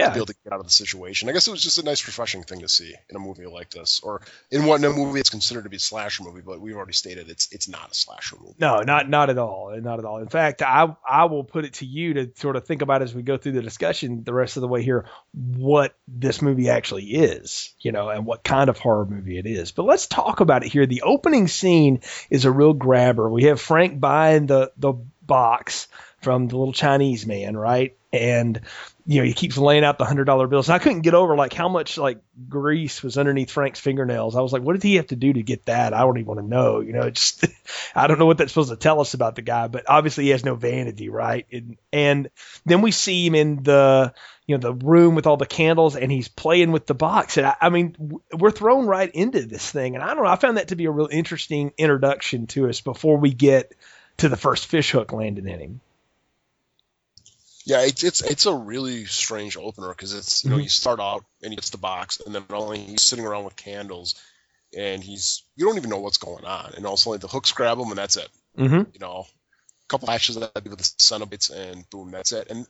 [0.00, 1.28] Yeah, be able to get out of the situation.
[1.28, 3.70] I guess it was just a nice, refreshing thing to see in a movie like
[3.70, 6.60] this, or in what in a movie it's considered to be a slasher movie, but
[6.60, 8.54] we've already stated it's it's not a slasher movie.
[8.58, 10.18] No, not not at all, not at all.
[10.18, 13.14] In fact, I I will put it to you to sort of think about as
[13.14, 17.04] we go through the discussion the rest of the way here what this movie actually
[17.06, 19.72] is, you know, and what kind of horror movie it is.
[19.72, 20.86] But let's talk about it here.
[20.86, 22.00] The opening scene
[22.30, 23.28] is a real grabber.
[23.30, 25.88] We have Frank buying the the box
[26.20, 27.96] from the little Chinese man, right?
[28.12, 28.60] And
[29.04, 30.68] you know, he keeps laying out the hundred dollar bills.
[30.68, 34.36] And I couldn't get over like how much like grease was underneath Frank's fingernails.
[34.36, 35.92] I was like, what did he have to do to get that?
[35.92, 36.80] I don't even want to know.
[36.80, 37.52] You know, it's just
[37.94, 40.30] I don't know what that's supposed to tell us about the guy, but obviously he
[40.30, 41.46] has no vanity, right?
[41.50, 42.30] And, and
[42.64, 44.14] then we see him in the
[44.46, 47.36] you know the room with all the candles, and he's playing with the box.
[47.36, 50.30] And I, I mean, we're thrown right into this thing, and I don't know.
[50.30, 53.72] I found that to be a real interesting introduction to us before we get
[54.18, 55.80] to the first fish hook landing in him.
[57.64, 60.64] Yeah, it's it's it's a really strange opener because it's you know Mhm.
[60.64, 63.56] you start out and he gets the box and then only he's sitting around with
[63.56, 64.14] candles
[64.76, 67.28] and he's you don't even know what's going on and all of a sudden the
[67.28, 68.28] hooks grab him and that's it.
[68.58, 68.90] Mm-hmm.
[68.92, 72.50] You know, a couple flashes of that with the Cenobites and boom, that's it.
[72.50, 72.66] And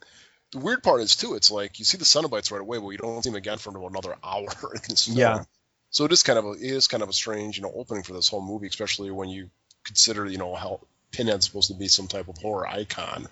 [0.51, 2.97] the weird part is too, it's like you see the Cenobites right away, but you
[2.97, 5.07] don't see them again for another hour in this.
[5.07, 5.43] Yeah.
[5.89, 8.03] So it is kind of a it is kind of a strange you know opening
[8.03, 9.49] for this whole movie, especially when you
[9.83, 13.27] consider you know how Pinhead's supposed to be some type of horror icon.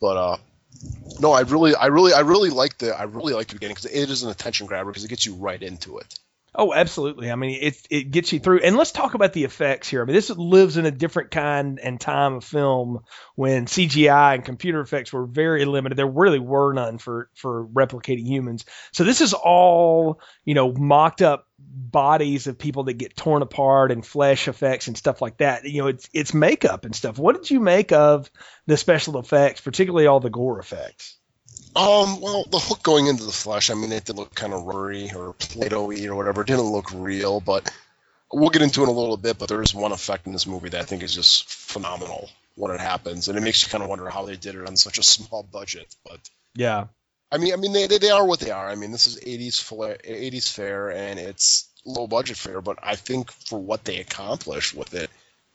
[0.00, 0.36] But uh,
[1.18, 3.90] no, I really, I really, I really like the, I really like the beginning because
[3.90, 6.18] it is an attention grabber because it gets you right into it.
[6.54, 7.30] Oh, absolutely.
[7.30, 8.60] I mean, it it gets you through.
[8.60, 10.02] And let's talk about the effects here.
[10.02, 13.00] I mean, this lives in a different kind and time of film
[13.36, 15.96] when CGI and computer effects were very limited.
[15.96, 18.66] There really were none for for replicating humans.
[18.92, 23.90] So this is all you know mocked up bodies of people that get torn apart
[23.90, 25.64] and flesh effects and stuff like that.
[25.64, 27.18] You know, it's it's makeup and stuff.
[27.18, 28.30] What did you make of
[28.66, 31.16] the special effects, particularly all the gore effects?
[31.74, 34.64] Um, well, the hook going into the flesh, I mean, it did look kind of
[34.64, 36.42] rubbery or Play-Doh-y or whatever.
[36.42, 37.72] It didn't look real, but
[38.30, 39.38] we'll get into it in a little bit.
[39.38, 42.72] But there is one effect in this movie that I think is just phenomenal when
[42.72, 44.98] it happens, and it makes you kind of wonder how they did it on such
[44.98, 45.94] a small budget.
[46.04, 46.20] But
[46.54, 46.86] Yeah.
[47.30, 48.68] I mean, I mean, they, they, they are what they are.
[48.68, 52.96] I mean, this is 80s flair, 80s fare, and it's low budget fare, but I
[52.96, 55.10] think for what they accomplished with it,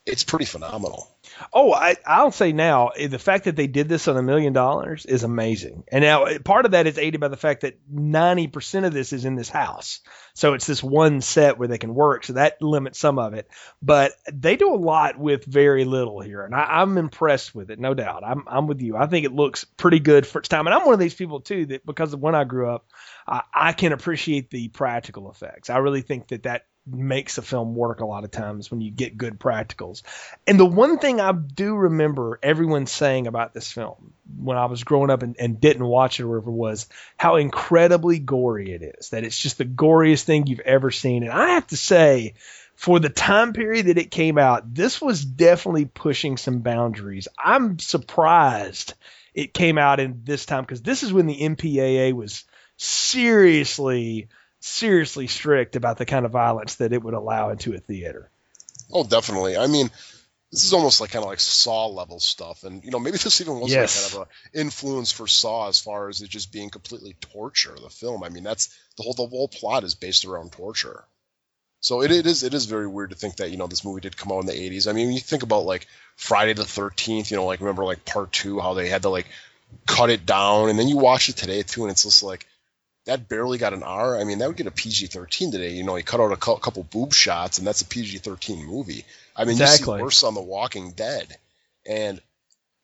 [0.08, 1.08] it's pretty phenomenal.
[1.52, 4.52] Oh, I, I'll say now, eh, the fact that they did this on a million
[4.52, 5.84] dollars is amazing.
[5.88, 9.12] And now eh, part of that is aided by the fact that 90% of this
[9.12, 10.00] is in this house.
[10.34, 12.24] So it's this one set where they can work.
[12.24, 13.48] So that limits some of it.
[13.82, 16.44] But they do a lot with very little here.
[16.44, 18.24] And I, I'm impressed with it, no doubt.
[18.24, 18.96] I'm, I'm with you.
[18.96, 20.66] I think it looks pretty good for its time.
[20.66, 22.86] And I'm one of these people, too, that because of when I grew up,
[23.26, 25.70] I, I can appreciate the practical effects.
[25.70, 28.90] I really think that that makes a film work a lot of times when you
[28.90, 30.02] get good practicals.
[30.46, 34.84] And the one thing I do remember everyone saying about this film when I was
[34.84, 39.10] growing up and, and didn't watch it or whatever was how incredibly gory it is.
[39.10, 41.22] That it's just the goriest thing you've ever seen.
[41.22, 42.34] And I have to say,
[42.74, 47.26] for the time period that it came out, this was definitely pushing some boundaries.
[47.36, 48.94] I'm surprised
[49.34, 52.44] it came out in this time because this is when the MPAA was
[52.76, 54.28] seriously,
[54.60, 58.30] seriously strict about the kind of violence that it would allow into a theater.
[58.92, 59.56] Oh, definitely.
[59.56, 59.90] I mean,
[60.50, 63.40] this is almost like kind of like Saw level stuff, and you know maybe this
[63.40, 64.02] even was Yes.
[64.02, 67.76] like kind of a influence for Saw as far as it just being completely torture.
[67.80, 68.24] The film.
[68.24, 71.04] I mean, that's the whole the whole plot is based around torture.
[71.80, 74.00] So it, it is it is very weird to think that you know this movie
[74.00, 74.88] did come out in the 80s.
[74.88, 78.04] I mean, when you think about like Friday the 13th, you know, like remember like
[78.04, 79.26] part two, how they had to like
[79.86, 82.46] cut it down, and then you watch it today too, and it's just like
[83.08, 84.18] that barely got an R.
[84.20, 85.72] I mean, that would get a PG-13 today.
[85.72, 89.04] You know, he cut out a cou- couple boob shots, and that's a PG-13 movie.
[89.34, 89.94] I mean, Exactly.
[89.94, 91.36] you see worse on The Walking Dead,
[91.86, 92.20] and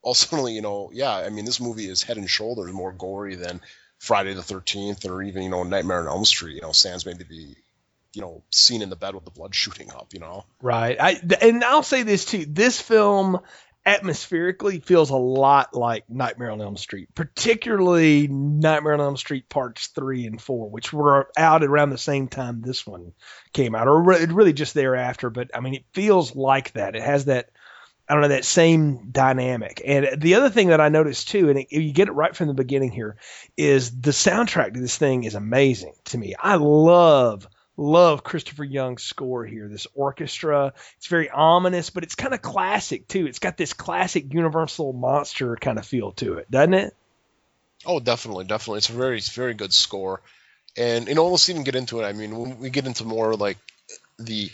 [0.03, 3.61] also, you know, yeah, I mean, this movie is head and shoulders more gory than
[3.99, 6.57] Friday the 13th or even you know Nightmare on Elm Street.
[6.57, 7.55] You know, sans maybe the
[8.13, 10.09] you know scene in the bed with the blood shooting up.
[10.13, 10.97] You know, Right.
[11.01, 12.45] I and I'll say this too.
[12.47, 13.41] This film
[13.87, 19.89] atmospherically feels a lot like Nightmare on Elm Street, particularly Nightmare on Elm Street parts
[19.89, 23.13] three and four, which were out around the same time this one
[23.53, 25.31] came out, or re- really just thereafter.
[25.31, 26.97] But I mean, it feels like that.
[26.97, 27.51] It has that.
[28.07, 29.81] I don't know that same dynamic.
[29.83, 32.49] And the other thing that I noticed too, and it, you get it right from
[32.49, 33.17] the beginning here,
[33.57, 36.35] is the soundtrack to this thing is amazing to me.
[36.39, 39.69] I love love Christopher Young's score here.
[39.69, 43.27] This orchestra, it's very ominous, but it's kind of classic too.
[43.27, 46.95] It's got this classic Universal monster kind of feel to it, doesn't it?
[47.87, 48.79] Oh, definitely, definitely.
[48.79, 50.21] It's a very, very good score.
[50.77, 52.05] And you know, let's even get into it.
[52.05, 53.59] I mean, when we get into more like
[54.19, 54.51] the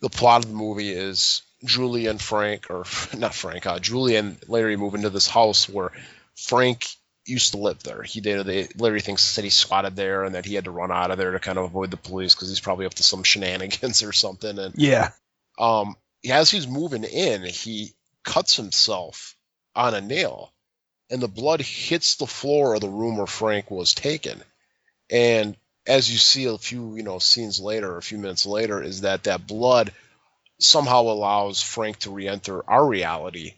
[0.00, 2.84] the plot of the movie is Julie and Frank, or
[3.16, 5.92] not Frank, uh, Julie and Larry move into this house where
[6.34, 6.88] Frank
[7.26, 8.02] used to live there.
[8.02, 8.44] He did.
[8.46, 11.18] They, Larry thinks that he squatted there and that he had to run out of
[11.18, 14.12] there to kind of avoid the police because he's probably up to some shenanigans or
[14.12, 14.58] something.
[14.58, 15.10] And Yeah.
[15.58, 15.96] um,
[16.28, 17.92] as he's moving in, he
[18.24, 19.36] cuts himself
[19.74, 20.52] on a nail,
[21.10, 24.42] and the blood hits the floor of the room where Frank was taken.
[25.10, 25.56] And
[25.86, 29.24] as you see a few, you know, scenes later, a few minutes later, is that
[29.24, 29.92] that blood
[30.60, 33.54] somehow allows Frank to re-enter our reality,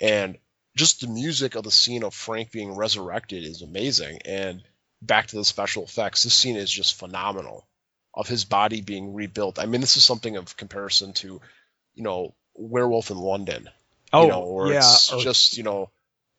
[0.00, 0.36] and
[0.76, 4.18] just the music of the scene of Frank being resurrected is amazing.
[4.24, 4.62] And
[5.00, 7.66] back to the special effects, this scene is just phenomenal
[8.14, 9.58] of his body being rebuilt.
[9.58, 11.40] I mean, this is something of comparison to,
[11.94, 13.68] you know, Werewolf in London.
[14.12, 14.78] Oh, you know, or yeah.
[14.78, 15.90] it's or- just, you know,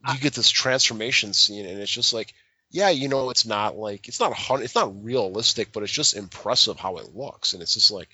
[0.07, 2.33] you get this transformation scene and it's just like,
[2.73, 6.15] yeah, you know, it's not like it's not a it's not realistic, but it's just
[6.15, 8.09] impressive how it looks, and it's just like,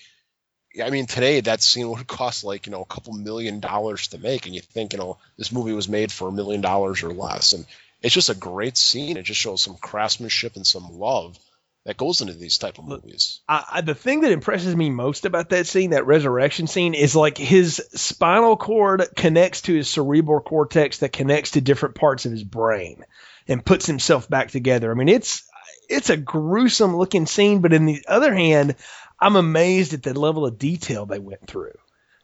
[0.82, 4.18] I mean, today that scene would cost like you know a couple million dollars to
[4.18, 7.12] make, and you think you know this movie was made for a million dollars or
[7.12, 7.66] less, and
[8.02, 9.16] it's just a great scene.
[9.16, 11.38] It just shows some craftsmanship and some love
[11.84, 13.40] that goes into these type of movies.
[13.48, 17.16] I, I, the thing that impresses me most about that scene, that resurrection scene, is
[17.16, 22.32] like his spinal cord connects to his cerebral cortex that connects to different parts of
[22.32, 23.04] his brain
[23.48, 24.90] and puts himself back together.
[24.90, 25.49] I mean, it's
[25.88, 28.76] it's a gruesome looking scene, but in the other hand,
[29.18, 31.72] I'm amazed at the level of detail they went through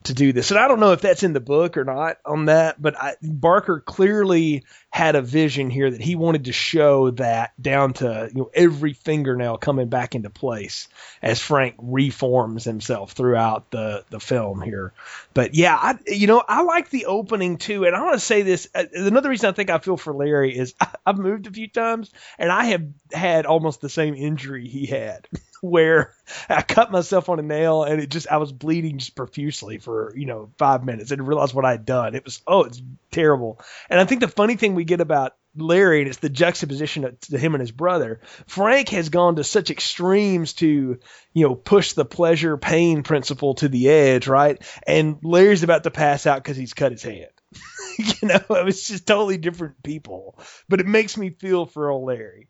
[0.04, 0.50] to do this.
[0.50, 3.16] And I don't know if that's in the book or not on that, but I,
[3.22, 4.64] Barker clearly
[4.96, 8.94] had a vision here that he wanted to show that down to you know every
[8.94, 10.88] fingernail coming back into place
[11.20, 14.94] as Frank reforms himself throughout the the film here.
[15.34, 18.40] But yeah, I you know I like the opening too, and I want to say
[18.40, 18.68] this.
[18.74, 21.68] uh, Another reason I think I feel for Larry is I, I've moved a few
[21.68, 25.28] times, and I have had almost the same injury he had.
[25.62, 26.14] Where
[26.50, 30.12] I cut myself on a nail and it just I was bleeding just profusely for
[30.14, 32.14] you know five minutes and realized what I had done.
[32.14, 32.80] It was oh it's
[33.10, 33.58] terrible.
[33.88, 37.38] And I think the funny thing we get about Larry and it's the juxtaposition to
[37.38, 38.20] him and his brother.
[38.46, 40.98] Frank has gone to such extremes to
[41.32, 44.62] you know push the pleasure pain principle to the edge, right?
[44.86, 47.30] And Larry's about to pass out because he's cut his hand.
[47.98, 52.06] you know, it was just totally different people, but it makes me feel for old
[52.06, 52.48] Larry.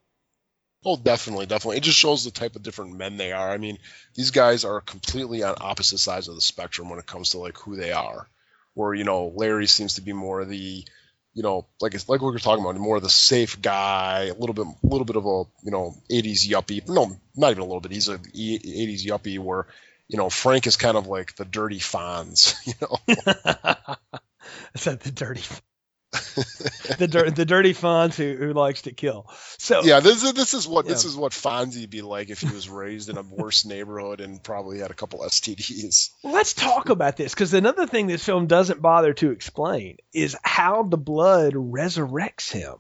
[0.85, 1.79] Oh, definitely, definitely.
[1.79, 3.51] It just shows the type of different men they are.
[3.51, 3.79] I mean,
[4.15, 7.59] these guys are completely on opposite sides of the spectrum when it comes to like
[7.59, 8.29] who they are.
[8.75, 10.85] Where you know Larry seems to be more the,
[11.37, 14.35] you know, like it's like we were talking about, more of the safe guy, a
[14.35, 16.89] little bit, a little bit of a you know '80s yuppie.
[16.89, 17.93] No, not even a little bit.
[17.93, 19.39] He's a '80s yuppie.
[19.39, 19.67] Where
[20.09, 22.55] you know Frank is kind of like the dirty Fonz.
[22.67, 22.99] You know,
[24.75, 25.43] Is that the dirty,
[26.99, 29.27] the dir- the dirty Fonz who, who likes to kill?
[29.59, 30.01] So yeah.
[30.01, 31.11] This is this is what this Yeah.
[31.11, 34.79] is what Fonzie be like if he was raised in a worse neighborhood and probably
[34.79, 36.11] had a couple STDs.
[36.23, 40.37] Well, let's talk about this because another thing this film doesn't bother to explain is
[40.43, 42.77] how the blood resurrects him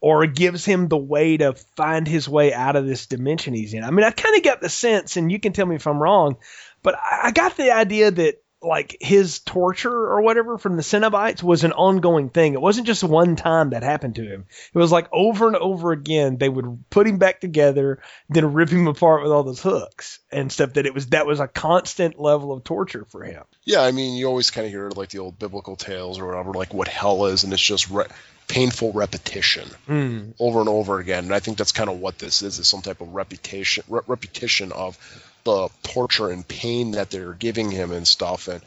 [0.00, 3.84] or gives him the way to find his way out of this dimension he's in.
[3.84, 6.02] I mean, I kind of got the sense, and you can tell me if I'm
[6.02, 6.36] wrong,
[6.82, 11.42] but I I got the idea that like his torture or whatever from the Cenobites
[11.42, 12.52] was an ongoing thing.
[12.52, 14.44] It wasn't just one time that happened to him.
[14.74, 18.68] It was like over and over again they would put him back together, then rip
[18.68, 20.74] him apart with all those hooks and stuff.
[20.74, 23.44] That it was that was a constant level of torture for him.
[23.64, 26.52] Yeah, I mean, you always kind of hear like the old biblical tales or whatever,
[26.52, 28.06] like what hell is, and it's just re-
[28.46, 30.34] painful repetition Mm.
[30.38, 31.24] over and over again.
[31.24, 34.00] And I think that's kind of what this is: is some type of reputation, re-
[34.06, 34.98] repetition of
[35.44, 38.48] the torture and pain that they're giving him and stuff.
[38.48, 38.62] And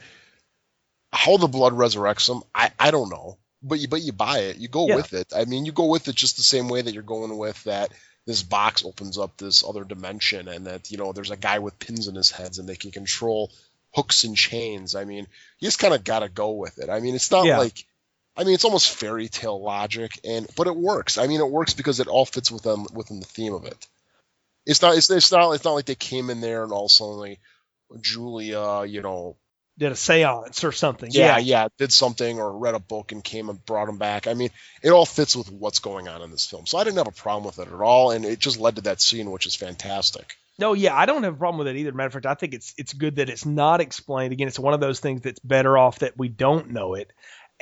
[1.12, 4.56] how the blood resurrects him, I, I don't know, but you but you buy it,
[4.58, 4.96] you go Yeah.
[4.96, 5.32] with it.
[5.34, 7.92] I mean, you go with it just the same way that you're going with that.
[8.26, 11.78] This box opens up this other dimension, and that you know there's a guy with
[11.78, 13.52] pins in his heads, and they can control
[13.94, 14.94] hooks and chains.
[14.94, 15.26] I mean,
[15.58, 16.88] you just kind of got to go with it.
[16.88, 17.58] I mean, it's not Yeah.
[17.58, 17.84] like,
[18.36, 21.18] I mean, it's almost fairy tale logic, and but it works.
[21.18, 23.86] I mean, it works because it all fits within um, within the theme of it.
[24.66, 24.96] It's not.
[24.96, 25.52] It's, it's not.
[25.52, 27.36] It's not like they came in there and all of a sudden,
[28.00, 29.36] Julia, you know,
[29.76, 31.10] did a séance or something.
[31.12, 34.26] Yeah, yeah, did something or read a book and came and brought him back.
[34.26, 34.50] I mean,
[34.82, 36.66] it all fits with what's going on in this film.
[36.66, 38.82] So I didn't have a problem with it at all, and it just led to
[38.82, 40.36] that scene, which is fantastic.
[40.58, 41.92] No, yeah, I don't have a problem with it either.
[41.92, 44.32] Matter of fact, I think it's it's good that it's not explained.
[44.32, 47.10] Again, it's one of those things that's better off that we don't know it.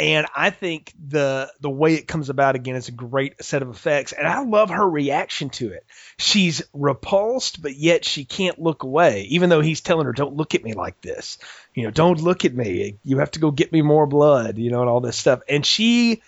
[0.02, 3.68] And I think the the way it comes about again is a great set of
[3.68, 5.86] effects, and I love her reaction to it.
[6.18, 10.56] She's repulsed, but yet she can't look away, even though he's telling her, "Don't look
[10.56, 11.38] at me like this."
[11.76, 12.98] You know, don't look at me.
[13.04, 14.58] You have to go get me more blood.
[14.58, 15.38] You know, and all this stuff.
[15.48, 16.20] And she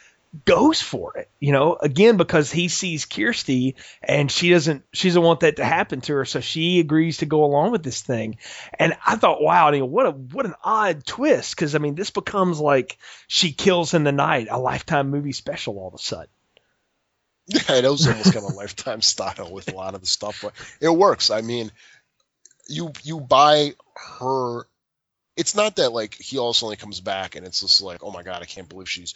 [0.45, 5.23] goes for it, you know, again because he sees Kirsty and she doesn't she doesn't
[5.23, 8.39] want that to happen to her, so she agrees to go along with this thing.
[8.79, 12.59] And I thought, wow, what a what an odd twist because I mean this becomes
[12.59, 16.29] like she kills in the night, a lifetime movie special all of a sudden.
[17.47, 20.55] Yeah, it was almost kind of lifetime style with a lot of the stuff, but
[20.81, 21.31] it works.
[21.31, 21.71] I mean,
[22.69, 23.75] you you buy
[24.19, 24.67] her.
[25.37, 28.03] It's not that like he all of a sudden comes back and it's just like,
[28.03, 29.15] oh my god, I can't believe she's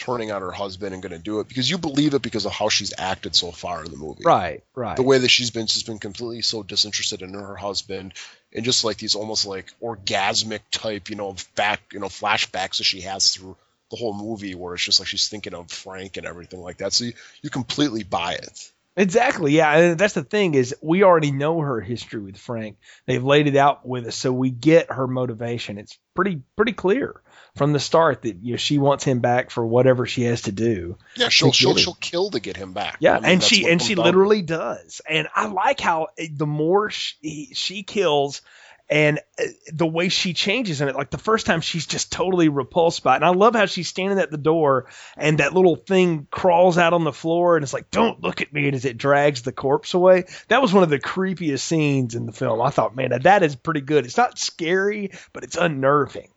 [0.00, 2.52] turning on her husband and going to do it because you believe it because of
[2.52, 4.22] how she's acted so far in the movie.
[4.24, 4.96] Right, right.
[4.96, 8.14] The way that she's been she's been completely so disinterested in her husband
[8.52, 12.84] and just like these almost like orgasmic type, you know, back, you know, flashbacks that
[12.84, 13.56] she has through
[13.90, 16.94] the whole movie where it's just like she's thinking of Frank and everything like that.
[16.94, 18.72] So you, you completely buy it.
[18.96, 19.52] Exactly.
[19.52, 22.76] Yeah, and that's the thing is we already know her history with Frank.
[23.06, 25.78] They've laid it out with us, so we get her motivation.
[25.78, 27.22] It's pretty pretty clear
[27.56, 30.52] from the start that you know she wants him back for whatever she has to
[30.52, 30.96] do.
[31.16, 32.98] Yeah, she'll she'll, she'll kill to get him back.
[33.00, 35.00] Yeah, I mean, and she and she down literally does.
[35.08, 38.42] And I like how eh, the more she, she kills
[38.90, 42.48] and uh, the way she changes in it like the first time she's just totally
[42.48, 44.86] repulsed by it and i love how she's standing at the door
[45.16, 48.52] and that little thing crawls out on the floor and it's like don't look at
[48.52, 52.14] me and as it drags the corpse away that was one of the creepiest scenes
[52.14, 55.56] in the film i thought man that is pretty good it's not scary but it's
[55.56, 56.28] unnerving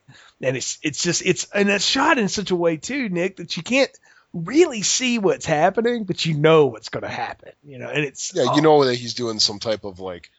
[0.44, 3.58] and it's it's just it's and it's shot in such a way too nick that
[3.58, 3.92] you can't
[4.34, 8.34] really see what's happening but you know what's going to happen you know and it's
[8.36, 10.32] Yeah, you know that he's doing some type of like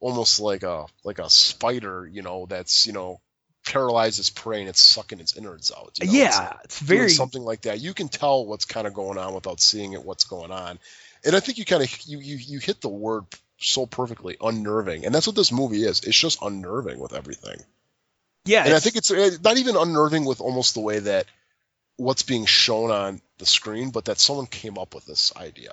[0.00, 3.20] almost like a like a spider, you know, that's, you know,
[3.66, 5.92] paralyzes prey and it's sucking its innards out.
[6.00, 7.80] you know, yeah it's doing very something like that.
[7.80, 10.78] You can tell what's kind of going on without seeing it what's going on.
[11.24, 13.24] And I think you kind of you, you you hit the word
[13.58, 15.04] so perfectly, unnerving.
[15.04, 16.00] And that's what this movie is.
[16.00, 17.60] It's just unnerving with everything.
[18.44, 21.26] Yeah And I think it's uh, not even unnerving with almost the way that
[21.96, 25.72] what's being shown on the screen, but that someone came up with this idea.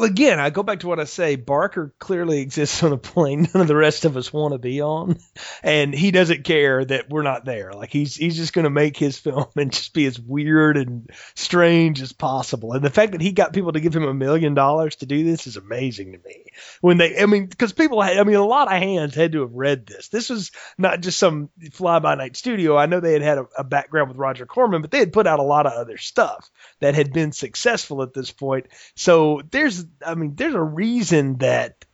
[0.00, 1.36] Again, I go back to what I say.
[1.36, 4.80] Barker clearly exists on a plane none of the rest of us want to be
[4.80, 5.18] on,
[5.62, 7.74] and he doesn't care that we're not there.
[7.74, 11.10] Like he's he's just going to make his film and just be as weird and
[11.34, 12.72] strange as possible.
[12.72, 15.24] And the fact that he got people to give him a million dollars to do
[15.24, 16.46] this is amazing to me.
[16.80, 19.40] When they, I mean, because people, had, I mean, a lot of hands had to
[19.40, 20.08] have read this.
[20.08, 22.76] This was not just some fly by night studio.
[22.76, 25.26] I know they had had a, a background with Roger Corman, but they had put
[25.26, 28.66] out a lot of other stuff that had been successful at this point.
[28.96, 31.84] So there's, I mean, there's a reason that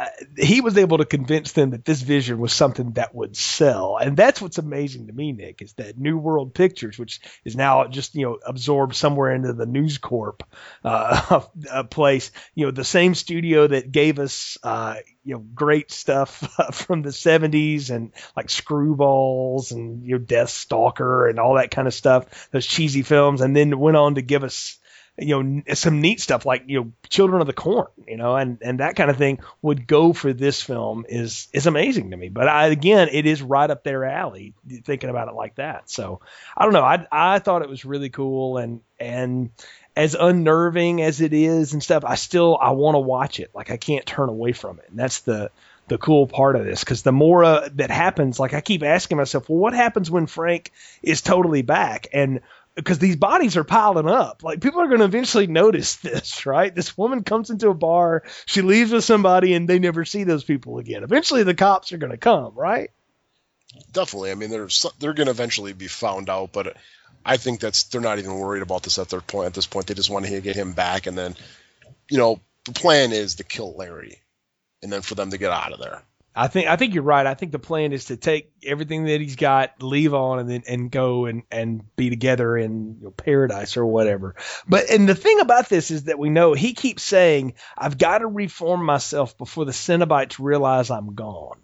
[0.00, 0.06] uh,
[0.38, 3.98] he was able to convince them that this vision was something that would sell.
[3.98, 7.86] And that's what's amazing to me, Nick, is that New World Pictures, which is now
[7.86, 10.42] just, you know, absorbed somewhere into the News Corp
[10.84, 15.90] uh, uh, place, you know, the same studio that gave us, uh, you know, great
[15.90, 16.30] stuff
[16.72, 21.86] from the 70s and like Screwballs and, you know, Death Stalker and all that kind
[21.86, 24.78] of stuff, those cheesy films, and then went on to give us
[25.20, 28.58] you know some neat stuff like you know children of the corn you know and
[28.62, 32.28] and that kind of thing would go for this film is is amazing to me.
[32.28, 34.54] But I, again it is right up their alley
[34.84, 35.90] thinking about it like that.
[35.90, 36.20] So
[36.56, 39.50] i don't know i i thought it was really cool and and
[39.96, 43.50] as unnerving as it is and stuff i still i want to watch it.
[43.54, 44.86] Like i can't turn away from it.
[44.90, 45.50] And that's the
[45.88, 49.16] the cool part of this because the more uh, that happens like i keep asking
[49.16, 50.70] myself well what happens when frank
[51.02, 52.06] is totally back?
[52.12, 52.40] And
[52.74, 54.42] because these bodies are piling up.
[54.42, 56.74] Like people are going to eventually notice this, right?
[56.74, 60.44] This woman comes into a bar, she leaves with somebody, and they never see those
[60.44, 61.02] people again.
[61.02, 62.90] Eventually, the cops are going to come, right?
[63.92, 64.30] Definitely.
[64.30, 64.68] I mean, they're
[64.98, 66.76] they're going to eventually be found out, but
[67.24, 69.46] I think that's they're not even worried about this at their point.
[69.46, 71.36] At this point, they just want to get him back, and then,
[72.08, 74.20] you know, the plan is to kill Larry,
[74.82, 76.02] and then for them to get out of there.
[76.40, 77.26] I think I think you're right.
[77.26, 80.62] I think the plan is to take everything that he's got, leave on, and then
[80.66, 84.36] and go and and be together in you know, paradise or whatever.
[84.66, 88.18] But and the thing about this is that we know he keeps saying, "I've got
[88.18, 91.60] to reform myself before the Cenobites realize I'm gone."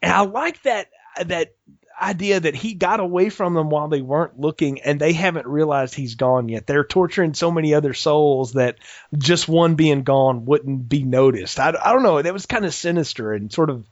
[0.00, 0.88] And I like that
[1.22, 1.54] that
[2.00, 5.94] idea that he got away from them while they weren't looking and they haven't realized
[5.94, 6.66] he's gone yet.
[6.66, 8.76] They're torturing so many other souls that
[9.16, 11.58] just one being gone wouldn't be noticed.
[11.58, 12.20] I, I don't know.
[12.20, 13.84] That was kind of sinister and sort of,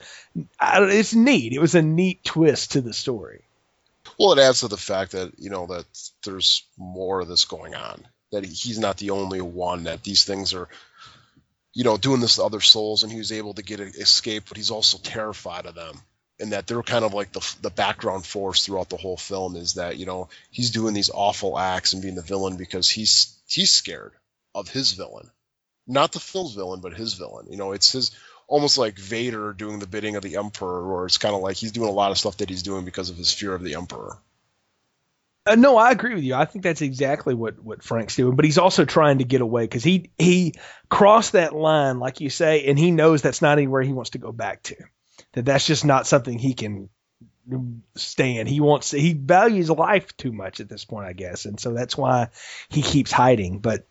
[0.60, 1.52] I, it's neat.
[1.52, 3.42] It was a neat twist to the story.
[4.18, 5.86] Well, it adds to the fact that, you know, that
[6.24, 10.54] there's more of this going on, that he's not the only one, that these things
[10.54, 10.68] are,
[11.72, 14.56] you know, doing this to other souls and he was able to get escape, but
[14.56, 16.00] he's also terrified of them
[16.40, 19.74] and that they're kind of like the the background force throughout the whole film is
[19.74, 23.72] that you know he's doing these awful acts and being the villain because he's he's
[23.72, 24.12] scared
[24.54, 25.30] of his villain,
[25.86, 27.46] not the film's villain, but his villain.
[27.50, 28.10] You know, it's his
[28.46, 31.72] almost like Vader doing the bidding of the Emperor, or it's kind of like he's
[31.72, 34.18] doing a lot of stuff that he's doing because of his fear of the Emperor.
[35.46, 36.34] Uh, no, I agree with you.
[36.34, 39.64] I think that's exactly what, what Frank's doing, but he's also trying to get away
[39.64, 40.54] because he he
[40.88, 44.18] crossed that line, like you say, and he knows that's not anywhere he wants to
[44.18, 44.76] go back to
[45.34, 46.88] that that's just not something he can
[47.94, 48.48] stand.
[48.48, 51.96] He wants he values life too much at this point, I guess, and so that's
[51.96, 52.28] why
[52.68, 53.58] he keeps hiding.
[53.58, 53.86] But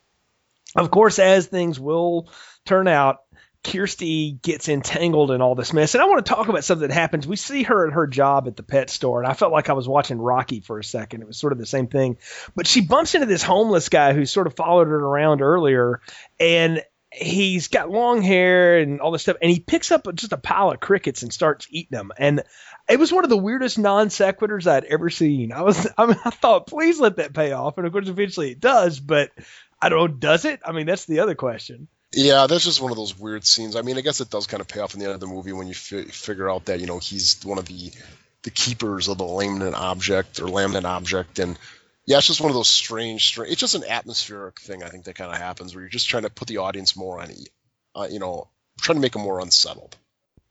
[0.76, 2.30] of course, as things will
[2.66, 3.20] turn out,
[3.64, 5.94] Kirsty gets entangled in all this mess.
[5.96, 7.26] And I want to talk about something that happens.
[7.26, 9.74] We see her at her job at the pet store, and I felt like I
[9.74, 11.22] was watching Rocky for a second.
[11.22, 12.18] It was sort of the same thing.
[12.56, 16.02] But she bumps into this homeless guy who sort of followed her around earlier,
[16.40, 16.84] and
[17.14, 20.72] he's got long hair and all this stuff, and he picks up just a pile
[20.72, 22.12] of crickets and starts eating them.
[22.18, 22.44] And
[22.90, 25.52] it was one of the weirdest non sequiturs I'd ever seen.
[25.52, 28.52] I was, I, mean, I thought, please let that pay off, and of course, eventually
[28.52, 29.00] it does.
[29.00, 29.32] But
[29.82, 30.62] I don't know, does it?
[30.66, 31.88] I mean, that's the other question.
[32.16, 33.76] Yeah, that's just one of those weird scenes.
[33.76, 35.28] I mean, I guess it does kind of pay off in the end of the
[35.28, 37.92] movie when you fi- figure out that you know he's one of the
[38.44, 41.58] the keepers of the laminate object or laminate object, and
[42.06, 43.52] yeah, it's just one of those strange, strange.
[43.52, 44.84] It's just an atmospheric thing.
[44.84, 47.22] I think that kind of happens where you're just trying to put the audience more
[47.22, 47.32] on,
[47.96, 48.50] uh, you know,
[48.82, 49.96] trying to make them more unsettled.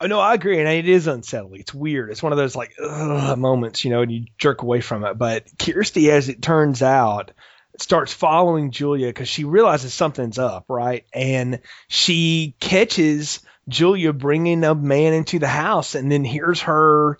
[0.00, 1.60] Oh, no, I agree, and it is unsettling.
[1.60, 2.10] It's weird.
[2.10, 5.16] It's one of those like moments, you know, and you jerk away from it.
[5.16, 7.30] But Kirsty, as it turns out,
[7.78, 11.04] starts following Julia because she realizes something's up, right?
[11.12, 17.18] And she catches Julia bringing a man into the house, and then hears her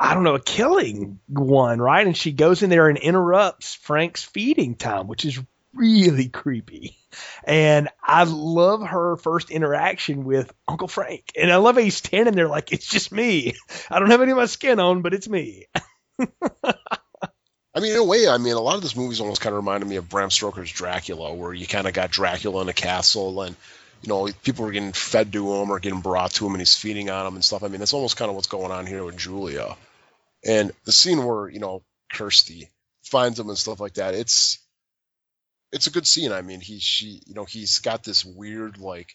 [0.00, 2.06] I don't know, a killing one, right?
[2.06, 5.40] And she goes in there and interrupts Frank's feeding time, which is
[5.74, 6.96] really creepy.
[7.44, 11.32] And I love her first interaction with Uncle Frank.
[11.36, 13.54] And I love how he's standing there like, it's just me.
[13.90, 15.66] I don't have any of my skin on, but it's me.
[16.18, 19.58] I mean, in a way, I mean, a lot of this movie's almost kind of
[19.58, 23.42] reminded me of Bram Stoker's Dracula, where you kind of got Dracula in a castle
[23.42, 23.56] and
[24.02, 26.76] you know, people were getting fed to him or getting brought to him and he's
[26.76, 27.64] feeding on them and stuff.
[27.64, 29.76] I mean, that's almost kind of what's going on here with Julia.
[30.48, 32.70] And the scene where, you know, Kirsty
[33.02, 34.58] finds him and stuff like that, it's
[35.72, 36.32] it's a good scene.
[36.32, 39.14] I mean, he she you know, he's got this weird like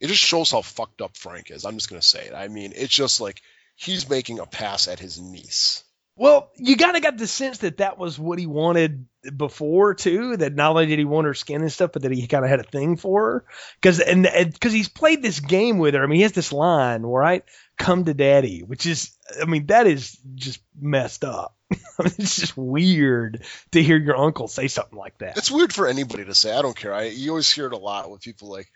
[0.00, 1.64] it just shows how fucked up Frank is.
[1.64, 2.34] I'm just gonna say it.
[2.34, 3.42] I mean, it's just like
[3.74, 5.82] he's making a pass at his niece.
[6.14, 9.06] Well, you kind of got the sense that that was what he wanted
[9.36, 10.36] before too.
[10.36, 12.50] That not only did he want her skin and stuff, but that he kind of
[12.50, 13.44] had a thing for her.
[13.80, 16.02] Because and because he's played this game with her.
[16.02, 17.44] I mean, he has this line, right?
[17.82, 21.56] "Come to daddy," which is, I mean, that is just messed up.
[21.70, 25.36] I mean, it's just weird to hear your uncle say something like that.
[25.36, 26.56] It's weird for anybody to say.
[26.56, 26.94] I don't care.
[26.94, 28.70] I you always hear it a lot with people like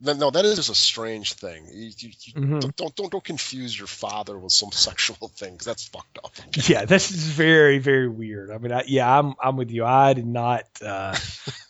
[0.00, 1.66] no, that is a strange thing.
[1.72, 2.58] You, you, mm-hmm.
[2.58, 5.64] don't, don't don't confuse your father with some sexual things.
[5.64, 6.32] That's fucked up.
[6.68, 8.50] Yeah, this is very very weird.
[8.50, 9.84] I mean, I, yeah, I'm I'm with you.
[9.84, 11.16] I did not uh,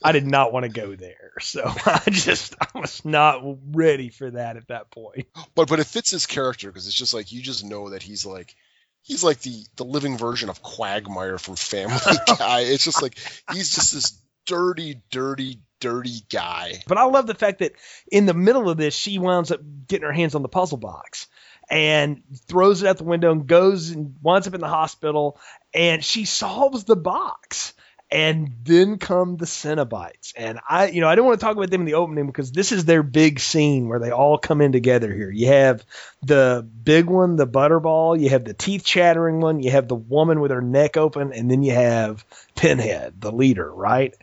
[0.03, 1.33] I did not want to go there.
[1.47, 5.27] So I just I was not ready for that at that point.
[5.55, 8.27] But but it fits his character because it's just like you just know that he's
[8.27, 8.57] like
[9.03, 12.61] he's like the the living version of Quagmire from Family Guy.
[12.61, 13.19] it's just like
[13.53, 16.83] he's just this dirty, dirty, dirty guy.
[16.87, 17.73] But I love the fact that
[18.11, 21.29] in the middle of this, she winds up getting her hands on the puzzle box
[21.69, 25.39] and throws it out the window and goes and winds up in the hospital
[25.75, 27.75] and she solves the box.
[28.09, 30.33] And then come the Cenobites.
[30.37, 32.53] And I, you know, I don't want to talk about them in the opening because
[32.53, 35.29] this is their big scene where they all come in together here.
[35.29, 35.85] You have
[36.23, 40.39] the big one, the butterball, you have the teeth chattering one, you have the woman
[40.39, 42.25] with her neck open, and then you have
[42.55, 44.15] Pinhead, the leader, right?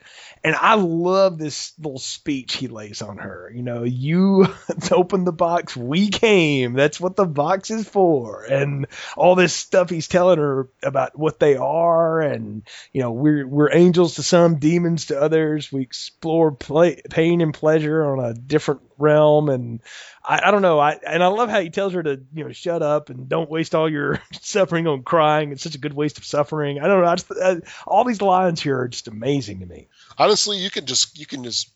[0.46, 3.50] And I love this little speech he lays on her.
[3.56, 4.48] You know, you
[4.92, 6.74] open the box, we came.
[6.74, 8.44] That's what the box is for.
[8.44, 12.20] And all this stuff he's telling her about what they are.
[12.20, 15.72] And, you know, we're, we're angels to some, demons to others.
[15.72, 19.50] We explore play, pain and pleasure on a different realm.
[19.50, 19.82] And
[20.24, 20.80] I, I don't know.
[20.80, 23.50] I, and I love how he tells her to, you know, shut up and don't
[23.50, 25.52] waste all your suffering on crying.
[25.52, 26.80] It's such a good waste of suffering.
[26.80, 27.08] I don't know.
[27.08, 29.88] I just, uh, all these lines here are just amazing to me
[30.18, 31.72] honestly, you can just you can just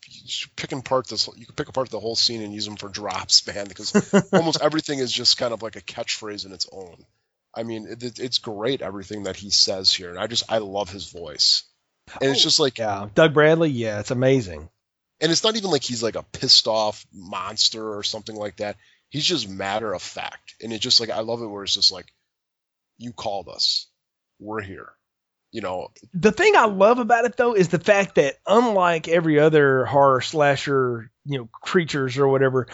[0.56, 1.28] pick apart this.
[1.36, 3.94] You can pick apart the whole scene and use them for drops, man, because
[4.34, 6.98] almost everything is just kind of like a catchphrase in its own.
[7.54, 10.90] I mean, it, it's great everything that he says here, and I just I love
[10.90, 11.64] his voice,
[12.22, 13.70] and it's just like Yeah, Doug Bradley.
[13.70, 14.70] Yeah, it's amazing.
[15.20, 18.78] And it's not even like he's like a pissed off monster or something like that.
[19.10, 21.92] He's just matter of fact, and it's just like I love it where it's just
[21.92, 22.08] like,
[22.98, 23.88] you called us,
[24.40, 24.90] we're here,
[25.52, 25.90] you know.
[26.14, 30.22] The thing I love about it though is the fact that unlike every other horror
[30.22, 32.68] slasher, you know, creatures or whatever,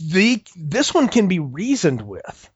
[0.00, 2.50] the this one can be reasoned with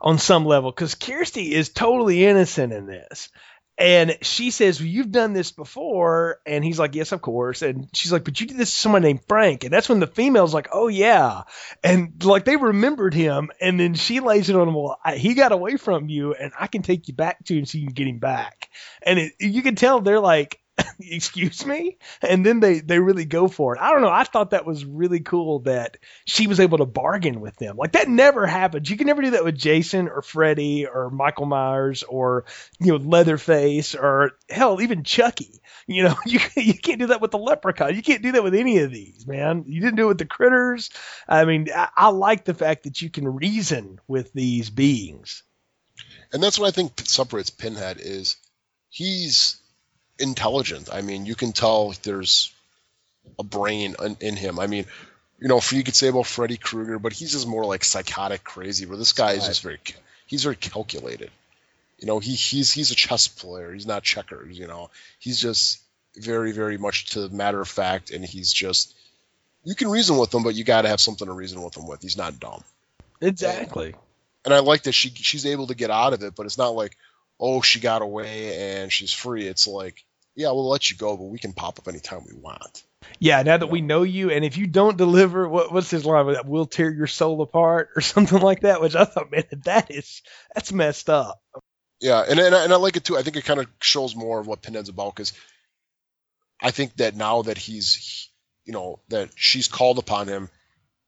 [0.00, 3.30] on some level because Kirsty is totally innocent in this.
[3.78, 6.40] And she says, well, You've done this before.
[6.46, 7.62] And he's like, Yes, of course.
[7.62, 9.64] And she's like, But you did this to someone named Frank.
[9.64, 11.42] And that's when the female's like, Oh, yeah.
[11.84, 13.50] And like they remembered him.
[13.60, 16.52] And then she lays it on him, Well, I, he got away from you and
[16.58, 18.68] I can take you back to him so you can get him back.
[19.02, 20.58] And it, you can tell they're like,
[21.00, 21.96] excuse me?
[22.22, 23.80] And then they they really go for it.
[23.80, 24.10] I don't know.
[24.10, 27.76] I thought that was really cool that she was able to bargain with them.
[27.76, 28.88] Like that never happens.
[28.90, 32.44] You can never do that with jason or freddy or michael myers or
[32.78, 35.60] you know leatherface or hell even chucky.
[35.86, 37.94] You know you, you can't do that with the leprechaun.
[37.94, 39.64] You can't do that with any of these man.
[39.66, 40.90] You didn't do it with the critters.
[41.28, 45.42] I mean i, I like the fact that you can reason with these beings.
[46.32, 48.36] And that's what I think separates Pinhead is
[48.90, 49.58] he's
[50.18, 50.88] intelligent.
[50.92, 52.52] I mean, you can tell there's
[53.38, 54.58] a brain in, in him.
[54.58, 54.86] I mean,
[55.38, 58.86] you know, you could say about Freddy Krueger, but he's just more like psychotic crazy.
[58.86, 59.78] Where this guy is just very,
[60.26, 61.30] he's very calculated.
[61.98, 63.72] You know, he he's he's a chess player.
[63.72, 64.58] He's not checkers.
[64.58, 65.80] You know, he's just
[66.16, 68.94] very very much to matter of fact, and he's just
[69.64, 71.86] you can reason with him, but you got to have something to reason with him
[71.86, 72.02] with.
[72.02, 72.62] He's not dumb
[73.20, 73.94] exactly
[74.46, 76.74] and I like that she she's able to get out of it, but it's not
[76.76, 76.96] like,
[77.38, 79.46] oh, she got away and she's free.
[79.46, 80.04] It's like,
[80.36, 82.84] yeah, we'll let you go, but we can pop up anytime we want.
[83.18, 86.32] Yeah, now that we know you, and if you don't deliver, what, what's his line?
[86.32, 88.80] That we'll tear your soul apart, or something like that.
[88.80, 90.22] Which I thought, man, that is
[90.54, 91.40] that's messed up.
[92.00, 93.16] Yeah, and and I, and I like it too.
[93.16, 95.32] I think it kind of shows more of what Pinhead's about because
[96.60, 98.28] I think that now that he's,
[98.66, 100.50] you know, that she's called upon him,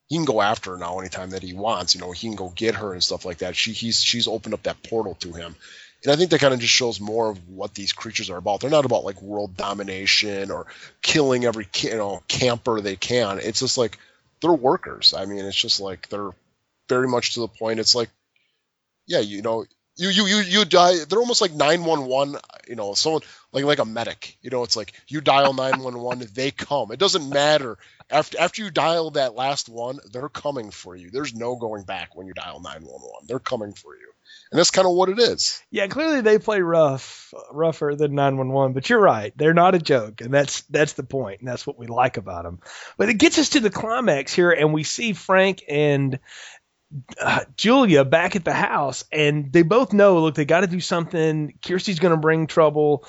[0.07, 1.95] he can go after her now anytime that he wants.
[1.95, 3.57] You know, he can go get her and stuff like that.
[3.57, 5.55] She he's she's opened up that portal to him.
[6.05, 8.61] And I think that kind of just shows more of what these creatures are about.
[8.61, 10.67] They're not about like world domination or
[11.03, 13.39] killing every you know camper they can.
[13.39, 13.99] It's just like
[14.41, 15.15] they're workers.
[15.17, 16.31] I mean, it's just like they're
[16.89, 17.81] very much to the point.
[17.81, 18.11] It's like,
[19.07, 19.65] yeah, you know,
[19.97, 21.05] you you you you die.
[21.05, 22.37] They're almost like nine one one.
[22.69, 23.23] You know, someone
[23.53, 24.39] like like a medic.
[24.41, 26.93] You know, it's like you dial nine one one, they come.
[26.93, 27.77] It doesn't matter
[28.11, 31.11] after after you dial that last one, they're coming for you.
[31.11, 33.25] There's no going back when you dial nine one one.
[33.27, 34.13] They're coming for you,
[34.51, 35.63] and that's kind of what it is.
[35.71, 38.73] Yeah, clearly they play rough, rougher than 911.
[38.73, 41.79] But you're right, they're not a joke, and that's that's the point, and that's what
[41.79, 42.61] we like about them.
[42.97, 46.19] But it gets us to the climax here, and we see Frank and
[47.21, 50.81] uh, Julia back at the house, and they both know, look, they got to do
[50.81, 51.55] something.
[51.65, 53.07] Kirsty's going to bring trouble.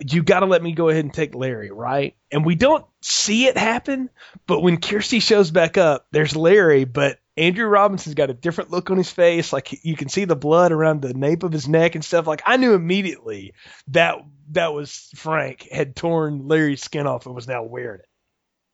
[0.00, 2.16] You got to let me go ahead and take Larry, right?
[2.30, 4.10] And we don't see it happen,
[4.46, 8.90] but when Kirsty shows back up, there's Larry, but Andrew Robinson's got a different look
[8.90, 9.52] on his face.
[9.52, 12.26] Like you can see the blood around the nape of his neck and stuff.
[12.26, 13.54] Like I knew immediately
[13.88, 14.16] that
[14.50, 18.08] that was Frank had torn Larry's skin off and was now wearing it.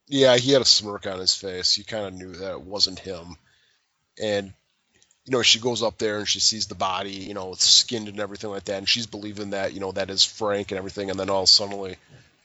[0.08, 1.78] Yeah, he had a smirk on his face.
[1.78, 3.36] You kind of knew that it wasn't him.
[4.20, 4.52] And
[5.28, 8.08] you know, she goes up there and she sees the body, you know, it's skinned
[8.08, 11.10] and everything like that, and she's believing that, you know, that is Frank and everything,
[11.10, 11.96] and then all suddenly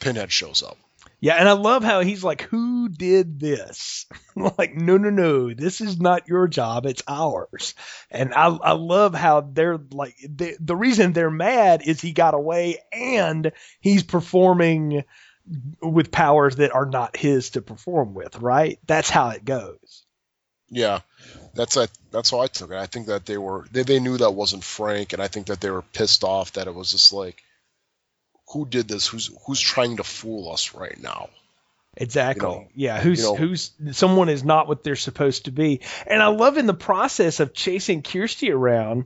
[0.02, 0.78] Pinhead shows up.
[1.24, 5.80] Yeah, and I love how he's like, "Who did this?" like, no, no, no, this
[5.80, 7.76] is not your job; it's ours.
[8.12, 12.34] And I, I love how they're like, they, the reason they're mad is he got
[12.34, 15.06] away and he's performing
[15.82, 18.36] with powers that are not his to perform with.
[18.40, 18.80] Right?
[18.86, 20.04] That's how it goes.
[20.70, 21.00] Yeah,
[21.54, 21.78] that's
[22.12, 22.78] that's how I took it.
[22.78, 25.62] I think that they were they, they knew that wasn't Frank, and I think that
[25.62, 27.42] they were pissed off that it was just like,
[28.52, 29.08] who did this?
[29.08, 31.30] Who's who's trying to fool us right now?
[31.96, 32.50] Exactly.
[32.50, 33.00] You know, yeah.
[33.00, 35.82] Who's you know- who's someone is not what they're supposed to be.
[36.08, 39.06] And I love in the process of chasing Kirsty around,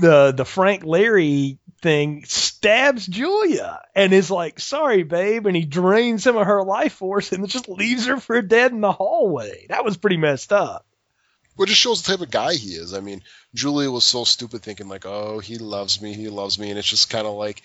[0.00, 6.24] the the Frank Larry thing stabs Julia and is like, "Sorry, babe," and he drains
[6.24, 9.66] some of her life force and just leaves her for dead in the hallway.
[9.68, 10.84] That was pretty messed up.
[11.56, 12.92] Well, just shows the type of guy he is.
[12.92, 13.22] I mean,
[13.54, 16.88] Julia was so stupid thinking like, "Oh, he loves me, he loves me," and it's
[16.88, 17.62] just kind of like,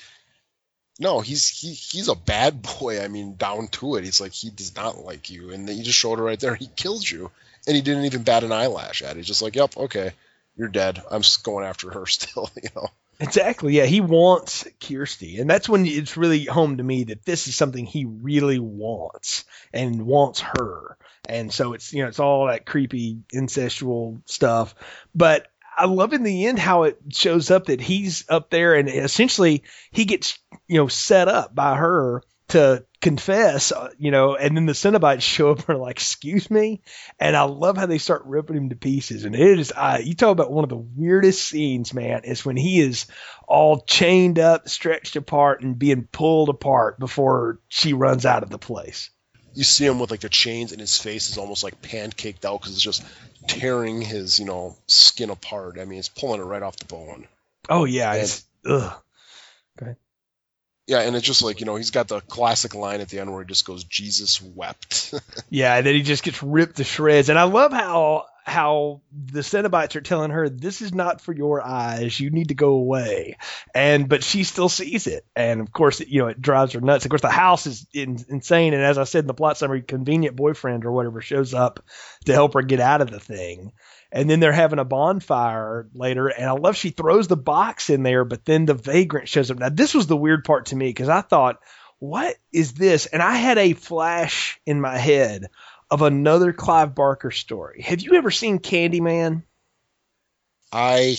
[1.01, 3.01] no, he's he he's a bad boy.
[3.03, 5.83] I mean, down to it, he's like he does not like you, and then you
[5.83, 6.55] just showed her right there.
[6.55, 7.31] He killed you,
[7.67, 9.17] and he didn't even bat an eyelash at it.
[9.17, 10.11] He's just like, "Yep, okay,
[10.55, 11.01] you're dead.
[11.09, 12.87] I'm going after her still," you know.
[13.19, 13.77] Exactly.
[13.77, 17.55] Yeah, he wants Kirsty, and that's when it's really home to me that this is
[17.55, 20.97] something he really wants and wants her.
[21.29, 24.73] And so it's you know it's all that creepy incestual stuff.
[25.13, 28.89] But I love in the end how it shows up that he's up there and
[28.89, 34.55] essentially he gets you know set up by her to confess, uh, you know, and
[34.55, 36.81] then the Cenobites show up and are like, "Excuse me,"
[37.19, 39.23] and I love how they start ripping him to pieces.
[39.23, 42.57] And it is, uh, you talk about one of the weirdest scenes, man, is when
[42.57, 43.07] he is
[43.47, 48.59] all chained up, stretched apart, and being pulled apart before she runs out of the
[48.59, 49.09] place.
[49.53, 52.61] You see him with like the chains, and his face is almost like pancaked out
[52.61, 53.03] because it's just
[53.47, 55.77] tearing his, you know, skin apart.
[55.79, 57.27] I mean, it's pulling it right off the bone.
[57.69, 58.93] Oh yeah, And- it's ugh.
[60.87, 63.31] Yeah, and it's just like you know he's got the classic line at the end
[63.31, 65.13] where he just goes, "Jesus wept."
[65.49, 67.29] Yeah, and then he just gets ripped to shreds.
[67.29, 71.65] And I love how how the Cenobites are telling her this is not for your
[71.65, 72.19] eyes.
[72.19, 73.37] You need to go away.
[73.73, 75.25] And but she still sees it.
[75.35, 77.05] And of course, you know, it drives her nuts.
[77.05, 78.73] Of course, the house is in, insane.
[78.73, 81.85] And as I said in the plot summary, convenient boyfriend or whatever shows up
[82.25, 83.73] to help her get out of the thing.
[84.11, 88.03] And then they're having a bonfire later, and I love she throws the box in
[88.03, 89.59] there, but then the vagrant shows up.
[89.59, 91.59] Now, this was the weird part to me because I thought,
[91.99, 93.05] what is this?
[93.05, 95.47] And I had a flash in my head
[95.91, 97.81] of another Clive Barker story.
[97.83, 99.43] Have you ever seen Candyman?
[100.71, 101.17] I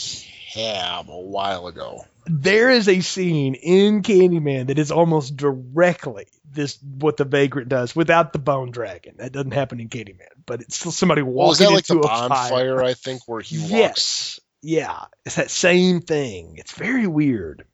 [0.54, 2.06] have a while ago.
[2.26, 7.94] There is a scene in Candyman that is almost directly this what the vagrant does
[7.96, 9.16] without the bone dragon.
[9.18, 11.94] That doesn't happen in Candyman, but it's still somebody walking Well, is that like into
[11.94, 12.28] the a fire.
[12.28, 12.82] bonfire?
[12.82, 13.70] I think where he walks.
[13.70, 14.40] Yes.
[14.62, 15.04] Yeah.
[15.26, 16.54] It's that same thing.
[16.58, 17.66] It's very weird.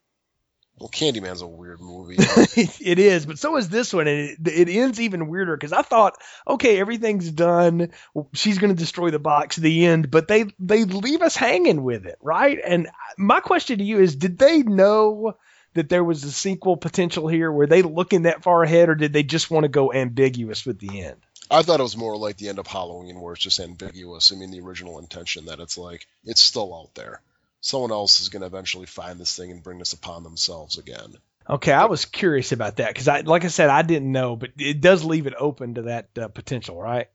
[0.78, 2.16] Well, Candyman's a weird movie.
[2.18, 5.82] it is, but so is this one, and it, it ends even weirder because I
[5.82, 6.16] thought,
[6.46, 7.90] okay, everything's done.
[8.32, 9.56] She's going to destroy the box.
[9.56, 12.58] The end, but they they leave us hanging with it, right?
[12.64, 15.36] And my question to you is, did they know
[15.74, 17.50] that there was a sequel potential here?
[17.50, 20.78] Were they looking that far ahead, or did they just want to go ambiguous with
[20.78, 21.20] the end?
[21.50, 24.32] I thought it was more like the end of Halloween, where it's just ambiguous.
[24.32, 27.20] I mean, the original intention that it's like it's still out there.
[27.60, 31.14] Someone else is going to eventually find this thing and bring this upon themselves again.
[31.48, 34.50] Okay, I was curious about that because I, like I said, I didn't know, but
[34.58, 37.08] it does leave it open to that uh, potential, right?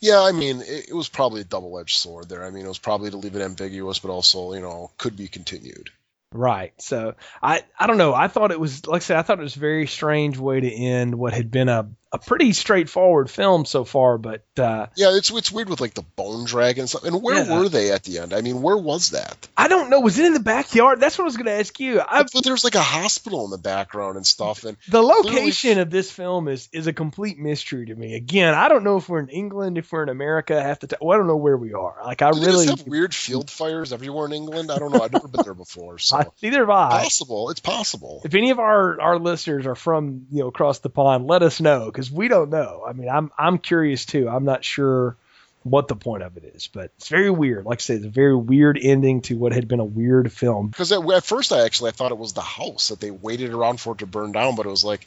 [0.00, 2.44] Yeah, I mean, it, it was probably a double-edged sword there.
[2.44, 5.28] I mean, it was probably to leave it ambiguous, but also, you know, could be
[5.28, 5.90] continued.
[6.32, 6.72] Right.
[6.82, 8.12] So I I don't know.
[8.12, 10.60] I thought it was like I said, I thought it was a very strange way
[10.60, 15.16] to end what had been a, a pretty straightforward film so far, but uh, Yeah,
[15.16, 17.04] it's it's weird with like the bone dragon and stuff.
[17.04, 17.58] And where Yeah.
[17.58, 18.32] were they at the end?
[18.34, 19.48] I mean, where was that?
[19.56, 20.00] I don't know.
[20.00, 21.00] Was it in the backyard?
[21.00, 22.00] That's what I was going to ask you.
[22.00, 24.64] I, But there's like a hospital in the background and stuff.
[24.64, 28.14] And the location of this film is is a complete mystery to me.
[28.14, 30.98] Again, I don't know if we're in England, if we're in America half the time.
[31.00, 31.96] Well, I don't know where we are.
[32.04, 34.70] Like I do really, have weird field fires everywhere in England?
[34.70, 35.02] I don't know.
[35.02, 35.96] I've never been there before.
[36.06, 37.02] So I, neither have I.
[37.02, 37.50] possible.
[37.50, 38.20] It's possible.
[38.24, 41.60] If any of our, our listeners are from you know across the pond, let us
[41.60, 42.84] know because we don't know.
[42.86, 44.28] I mean, I'm I'm curious too.
[44.28, 45.16] I'm not sure
[45.62, 47.64] what the point of it is, but it's very weird.
[47.64, 50.68] Like I said, it's a very weird ending to what had been a weird film.
[50.68, 53.52] Because at, at first, I actually I thought it was the house that they waited
[53.52, 55.06] around for it to burn down, but it was like,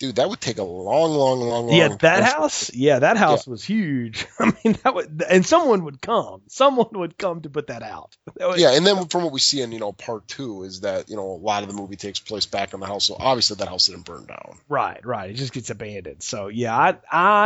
[0.00, 1.76] dude, that would take a long, long, long, long.
[1.76, 2.74] Yeah, that house.
[2.74, 4.26] Yeah, that house was huge.
[4.40, 6.40] I mean, that would, and someone would come.
[6.48, 8.16] Someone would come to put that out.
[8.36, 10.80] That was- Yeah, and then from what we see in you know part two is
[10.80, 13.16] that you know a lot of the movie takes place back in the house, so
[13.18, 14.56] obviously that house didn't burn down.
[14.68, 15.30] Right, right.
[15.30, 16.22] It just gets abandoned.
[16.22, 16.96] So yeah, I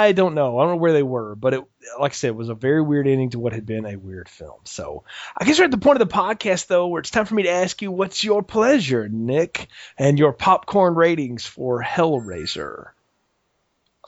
[0.06, 0.58] I don't know.
[0.58, 1.64] I don't know where they were, but it
[1.98, 4.28] like I said, it was a very weird ending to what had been a weird
[4.28, 4.60] film.
[4.64, 5.04] So
[5.36, 7.44] I guess we're at the point of the podcast though, where it's time for me
[7.44, 9.68] to ask you what's your pleasure, Nick,
[9.98, 12.88] and your popcorn ratings for Hellraiser.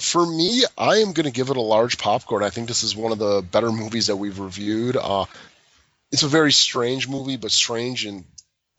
[0.00, 2.42] For me, I am going to give it a large popcorn.
[2.44, 4.96] I think this is one of the better movies that we've reviewed.
[4.96, 5.24] Uh,
[6.12, 8.24] it's a very strange movie, but strange in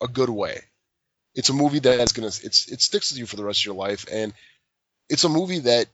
[0.01, 0.61] a good way.
[1.33, 3.61] It's a movie that is going to it's it sticks with you for the rest
[3.61, 4.33] of your life, and
[5.09, 5.87] it's a movie that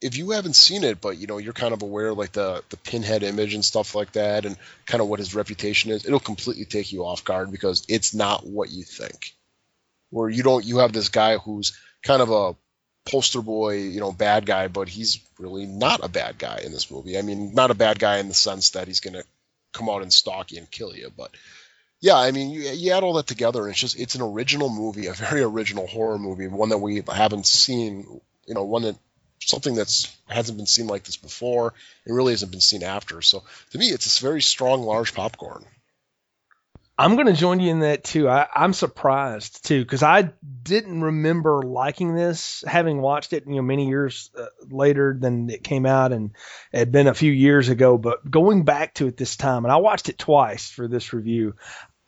[0.00, 2.76] if you haven't seen it, but you know you're kind of aware like the the
[2.76, 6.64] pinhead image and stuff like that, and kind of what his reputation is, it'll completely
[6.64, 9.34] take you off guard because it's not what you think.
[10.10, 12.56] Where you don't you have this guy who's kind of a
[13.10, 16.90] poster boy, you know, bad guy, but he's really not a bad guy in this
[16.90, 17.18] movie.
[17.18, 19.24] I mean, not a bad guy in the sense that he's going to
[19.72, 21.30] come out and stalk you and kill you, but
[22.00, 24.68] yeah, I mean, you, you add all that together, and it's just it's an original
[24.68, 28.96] movie, a very original horror movie, one that we haven't seen, you know, one that
[29.40, 31.74] something that's hasn't been seen like this before,
[32.06, 33.22] It really hasn't been seen after.
[33.22, 35.64] So to me, it's this very strong, large popcorn.
[37.00, 38.28] I'm going to join you in that too.
[38.28, 40.30] I, I'm surprised too because I
[40.64, 45.62] didn't remember liking this, having watched it, you know, many years uh, later than it
[45.62, 46.32] came out, and
[46.72, 47.98] it had been a few years ago.
[47.98, 51.54] But going back to it this time, and I watched it twice for this review,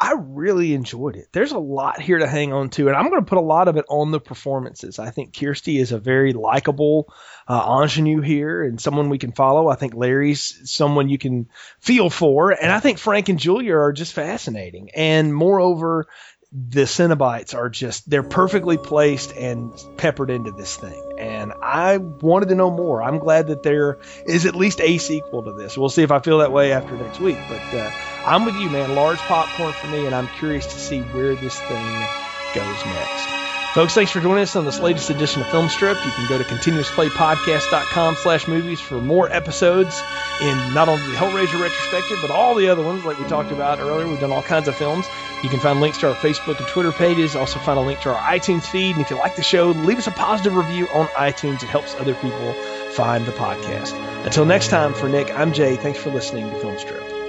[0.03, 1.29] I really enjoyed it.
[1.31, 3.69] There's a lot here to hang on to, and I'm going to put a lot
[3.69, 4.99] of it on the performances.
[4.99, 7.13] I think Kirsty is a very likable
[7.47, 9.69] uh, ingenue here and someone we can follow.
[9.69, 13.93] I think Larry's someone you can feel for, and I think Frank and Julia are
[13.93, 14.91] just fascinating.
[14.95, 16.07] And moreover,
[16.53, 21.13] the Cenobites are just they're perfectly placed and peppered into this thing.
[21.19, 23.03] And I wanted to know more.
[23.03, 25.77] I'm glad that there is at least a sequel to this.
[25.77, 27.39] We'll see if I feel that way after next week.
[27.49, 27.91] But uh,
[28.27, 28.95] I'm with you, man.
[28.95, 32.07] Large popcorn for me, and I'm curious to see where this thing
[32.55, 33.41] goes next.
[33.75, 35.97] Folks, thanks for joining us on this latest edition of Film Strip.
[36.05, 40.03] You can go to continuousplaypodcast.com slash movies for more episodes
[40.41, 43.79] in not only the Hellraiser retrospective, but all the other ones like we talked about
[43.79, 44.09] earlier.
[44.09, 45.07] We've done all kinds of films.
[45.45, 47.37] You can find links to our Facebook and Twitter pages.
[47.37, 48.97] Also find a link to our iTunes feed.
[48.97, 51.63] And if you like the show, leave us a positive review on iTunes.
[51.63, 52.53] It helps other people
[52.91, 53.95] find the podcast.
[54.25, 55.77] Until next time, for Nick, I'm Jay.
[55.77, 57.20] Thanks for listening to Film Strip.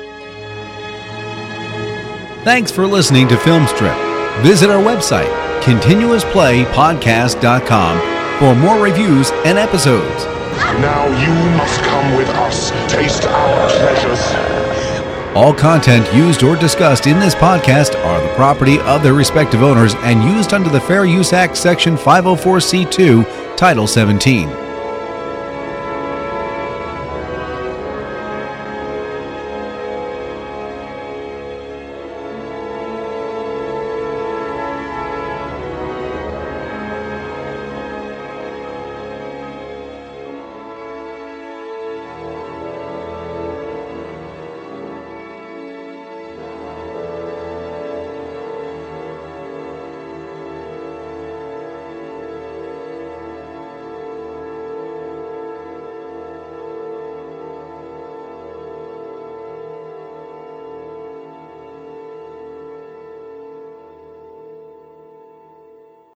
[2.44, 3.96] Thanks for listening to Filmstrip.
[4.42, 5.30] Visit our website,
[5.62, 10.26] continuousplaypodcast.com, for more reviews and episodes.
[10.82, 12.72] Now you must come with us.
[12.92, 14.20] Taste our pleasures.
[15.36, 19.94] All content used or discussed in this podcast are the property of their respective owners
[19.98, 24.61] and used under the Fair Use Act, Section 504C2, Title 17.